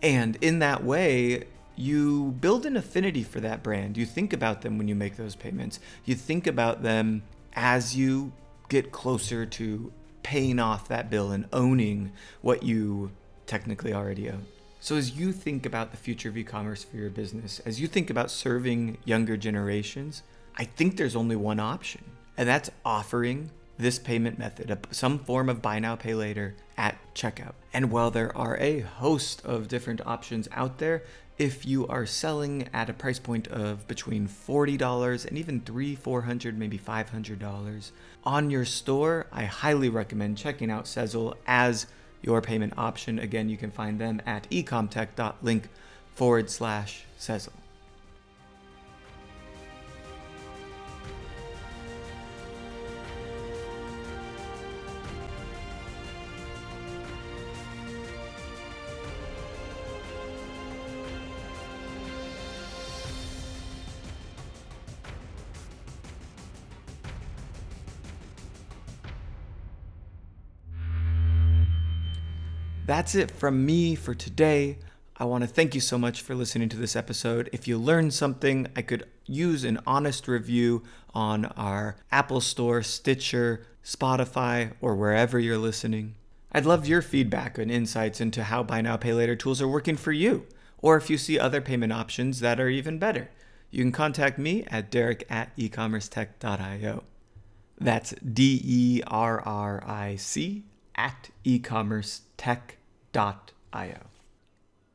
And 0.03 0.35
in 0.41 0.59
that 0.59 0.83
way, 0.83 1.45
you 1.77 2.33
build 2.41 2.67
an 2.67 2.77
affinity 2.77 3.23
for 3.23 3.39
that 3.39 3.63
brand. 3.63 3.97
You 3.97 4.05
think 4.05 4.33
about 4.33 4.63
them 4.63 4.77
when 4.77 4.89
you 4.89 4.97
make 4.97 5.17
those 5.17 5.37
payments. 5.37 5.79
You 6.05 6.17
think 6.17 6.49
about 6.49 6.83
them 6.83 7.23
as 7.55 7.97
you 7.97 8.33
get 8.69 8.91
closer 8.91 9.47
to 9.47 9.93
paying 10.25 10.59
off 10.59 10.89
that 10.89 11.11
bill 11.11 11.31
and 11.31 11.47
owning 11.53 12.11
what 12.43 12.65
you 12.65 13.13
technically 13.47 13.93
already 13.93 14.29
own. 14.29 14.47
So, 14.81 14.97
as 14.97 15.17
you 15.17 15.33
think 15.33 15.67
about 15.67 15.91
the 15.91 15.97
future 15.97 16.29
of 16.29 16.37
e 16.37 16.45
commerce 16.45 16.85
for 16.85 16.97
your 16.97 17.11
business, 17.11 17.61
as 17.67 17.81
you 17.81 17.89
think 17.89 18.11
about 18.11 18.31
serving 18.31 18.99
younger 19.05 19.37
generations, 19.37 20.23
I 20.57 20.65
think 20.65 20.97
there's 20.97 21.17
only 21.17 21.35
one 21.35 21.59
option, 21.59 22.05
and 22.37 22.49
that's 22.49 22.71
offering 22.85 23.51
this 23.77 23.99
payment 23.99 24.39
method, 24.39 24.87
some 24.91 25.19
form 25.19 25.49
of 25.49 25.63
buy 25.63 25.79
now, 25.79 25.97
pay 25.97 26.15
later 26.15 26.55
at 26.77 26.97
checkout. 27.15 27.55
And 27.73 27.91
while 27.91 28.11
there 28.11 28.37
are 28.37 28.57
a 28.59 28.81
host 28.81 29.45
of 29.45 29.69
different 29.69 30.05
options 30.07 30.49
out 30.53 30.79
there, 30.79 31.03
if 31.39 31.65
you 31.65 31.87
are 31.87 32.05
selling 32.05 32.69
at 32.73 32.91
a 32.91 32.93
price 32.93 33.21
point 33.21 33.47
of 33.49 33.87
between 33.87 34.27
$40 34.27 35.27
and 35.27 35.39
even 35.39 35.61
$300, 35.61 35.99
400, 35.99 36.59
maybe 36.59 36.79
$500 36.79 37.91
on 38.25 38.51
your 38.51 38.65
store, 38.65 39.27
I 39.33 39.45
highly 39.45 39.89
recommend 39.89 40.37
checking 40.37 40.71
out 40.71 40.85
Sezzle 40.85 41.35
as 41.47 41.87
your 42.23 42.41
payment 42.41 42.75
option. 42.77 43.19
Again, 43.19 43.49
you 43.49 43.57
can 43.57 43.71
find 43.71 44.01
them 44.01 44.21
at 44.27 44.49
ecomtech.link 44.51 45.69
forward 46.15 46.51
slash 46.51 47.05
Sezzle. 47.19 47.51
That's 72.99 73.15
it 73.15 73.31
from 73.31 73.65
me 73.65 73.95
for 73.95 74.13
today. 74.13 74.79
I 75.19 75.25
want 75.25 75.45
to 75.45 75.49
thank 75.49 75.73
you 75.73 75.81
so 75.81 75.99
much 75.99 76.21
for 76.21 76.35
listening 76.35 76.69
to 76.71 76.77
this 76.77 76.97
episode. 76.97 77.49
If 77.53 77.69
you 77.69 77.79
learned 77.79 78.13
something, 78.13 78.67
I 78.75 78.83
could 78.83 79.07
use 79.25 79.63
an 79.63 79.79
honest 79.87 80.27
review 80.27 80.83
on 81.15 81.45
our 81.45 81.95
Apple 82.11 82.41
Store, 82.41 82.83
Stitcher, 82.83 83.65
Spotify, 83.85 84.73
or 84.81 84.97
wherever 84.97 85.39
you're 85.39 85.59
listening. 85.59 86.17
I'd 86.51 86.67
love 86.67 86.89
your 86.89 87.01
feedback 87.01 87.57
and 87.57 87.71
insights 87.71 88.21
into 88.21 88.43
how 88.43 88.65
Buy 88.65 88.81
Now 88.81 88.97
Pay 88.97 89.13
Later 89.13 89.37
tools 89.37 89.63
are 89.63 89.69
working 89.69 89.97
for 89.97 90.11
you, 90.11 90.47
or 90.79 90.97
if 90.97 91.09
you 91.09 91.19
see 91.19 91.39
other 91.39 91.61
payment 91.61 91.93
options 91.93 92.41
that 92.41 92.59
are 92.59 92.69
even 92.69 92.99
better. 92.99 93.31
You 93.71 93.85
can 93.85 93.93
contact 93.93 94.41
me 94.41 94.65
at 94.73 94.91
derric 94.91 95.23
at 95.31 95.57
ecommercetech.io. 95.57 97.05
That's 97.81 98.11
D 98.15 98.61
E 98.65 99.03
R 99.07 99.41
R 99.41 99.85
I 99.87 100.17
C 100.17 100.65
at 100.97 101.31
ecommercetech.io 101.45 102.78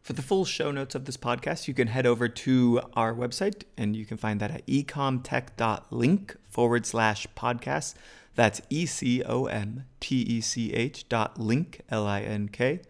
For 0.03 0.13
the 0.13 0.21
full 0.21 0.43
show 0.43 0.69
notes 0.69 0.95
of 0.95 1.05
this 1.05 1.15
podcast, 1.15 1.67
you 1.67 1.73
can 1.73 1.87
head 1.87 2.05
over 2.05 2.27
to 2.27 2.81
our 2.93 3.13
website 3.13 3.63
and 3.77 3.95
you 3.95 4.05
can 4.05 4.17
find 4.17 4.41
that 4.41 4.51
at 4.51 4.67
ecomtech.link 4.67 6.35
forward 6.49 6.85
slash 6.85 7.25
podcast. 7.37 7.93
That's 8.35 8.61
E 8.69 8.85
C 8.85 9.23
O 9.23 9.45
M 9.45 9.85
T 10.01 10.21
E 10.21 10.41
C 10.41 10.73
H 10.73 11.07
dot 11.07 11.39
link, 11.39 11.81
L 11.89 12.05
I 12.05 12.21
N 12.21 12.49
K, 12.49 12.81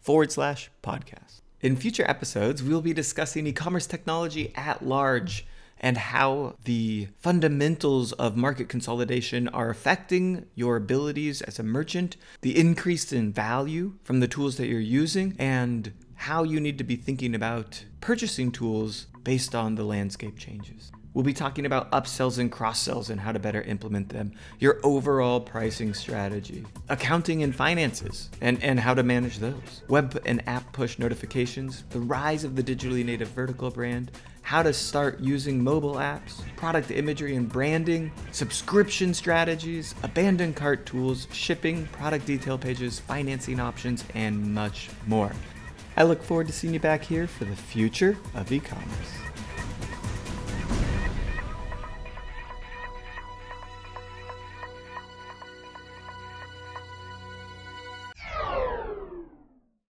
forward 0.00 0.32
slash 0.32 0.70
podcast. 0.82 1.42
In 1.60 1.76
future 1.76 2.08
episodes, 2.08 2.62
we'll 2.62 2.80
be 2.80 2.94
discussing 2.94 3.46
e 3.46 3.52
commerce 3.52 3.86
technology 3.86 4.52
at 4.56 4.82
large 4.84 5.44
and 5.82 5.98
how 5.98 6.54
the 6.64 7.08
fundamentals 7.18 8.12
of 8.12 8.36
market 8.36 8.68
consolidation 8.68 9.48
are 9.48 9.68
affecting 9.68 10.46
your 10.54 10.76
abilities 10.76 11.42
as 11.42 11.58
a 11.58 11.62
merchant, 11.64 12.16
the 12.40 12.58
increase 12.58 13.12
in 13.12 13.32
value 13.32 13.94
from 14.04 14.20
the 14.20 14.28
tools 14.28 14.56
that 14.56 14.68
you're 14.68 14.80
using, 14.80 15.34
and 15.38 15.92
how 16.14 16.44
you 16.44 16.60
need 16.60 16.78
to 16.78 16.84
be 16.84 16.94
thinking 16.94 17.34
about 17.34 17.84
purchasing 18.00 18.52
tools 18.52 19.08
based 19.24 19.54
on 19.54 19.74
the 19.74 19.84
landscape 19.84 20.38
changes. 20.38 20.92
We'll 21.14 21.24
be 21.24 21.34
talking 21.34 21.66
about 21.66 21.90
upsells 21.92 22.38
and 22.38 22.50
cross 22.50 22.80
sells 22.80 23.10
and 23.10 23.20
how 23.20 23.32
to 23.32 23.38
better 23.38 23.60
implement 23.62 24.08
them, 24.08 24.32
your 24.58 24.80
overall 24.82 25.40
pricing 25.40 25.92
strategy, 25.92 26.64
accounting 26.88 27.42
and 27.42 27.54
finances, 27.54 28.30
and, 28.40 28.62
and 28.62 28.80
how 28.80 28.94
to 28.94 29.02
manage 29.02 29.38
those, 29.38 29.82
web 29.88 30.18
and 30.24 30.42
app 30.48 30.72
push 30.72 30.98
notifications, 30.98 31.84
the 31.90 32.00
rise 32.00 32.44
of 32.44 32.56
the 32.56 32.62
digitally 32.62 33.04
native 33.04 33.28
vertical 33.28 33.70
brand, 33.70 34.10
how 34.42 34.62
to 34.62 34.72
start 34.72 35.20
using 35.20 35.62
mobile 35.62 35.94
apps, 35.94 36.42
product 36.56 36.90
imagery 36.90 37.36
and 37.36 37.48
branding, 37.48 38.12
subscription 38.32 39.14
strategies, 39.14 39.94
abandoned 40.02 40.56
cart 40.56 40.84
tools, 40.84 41.26
shipping, 41.32 41.86
product 41.86 42.26
detail 42.26 42.58
pages, 42.58 43.00
financing 43.00 43.58
options, 43.60 44.04
and 44.14 44.54
much 44.54 44.90
more. 45.06 45.32
I 45.96 46.04
look 46.04 46.22
forward 46.22 46.48
to 46.48 46.52
seeing 46.52 46.74
you 46.74 46.80
back 46.80 47.02
here 47.02 47.26
for 47.26 47.44
the 47.44 47.56
future 47.56 48.16
of 48.34 48.50
e 48.50 48.60
commerce. 48.60 49.21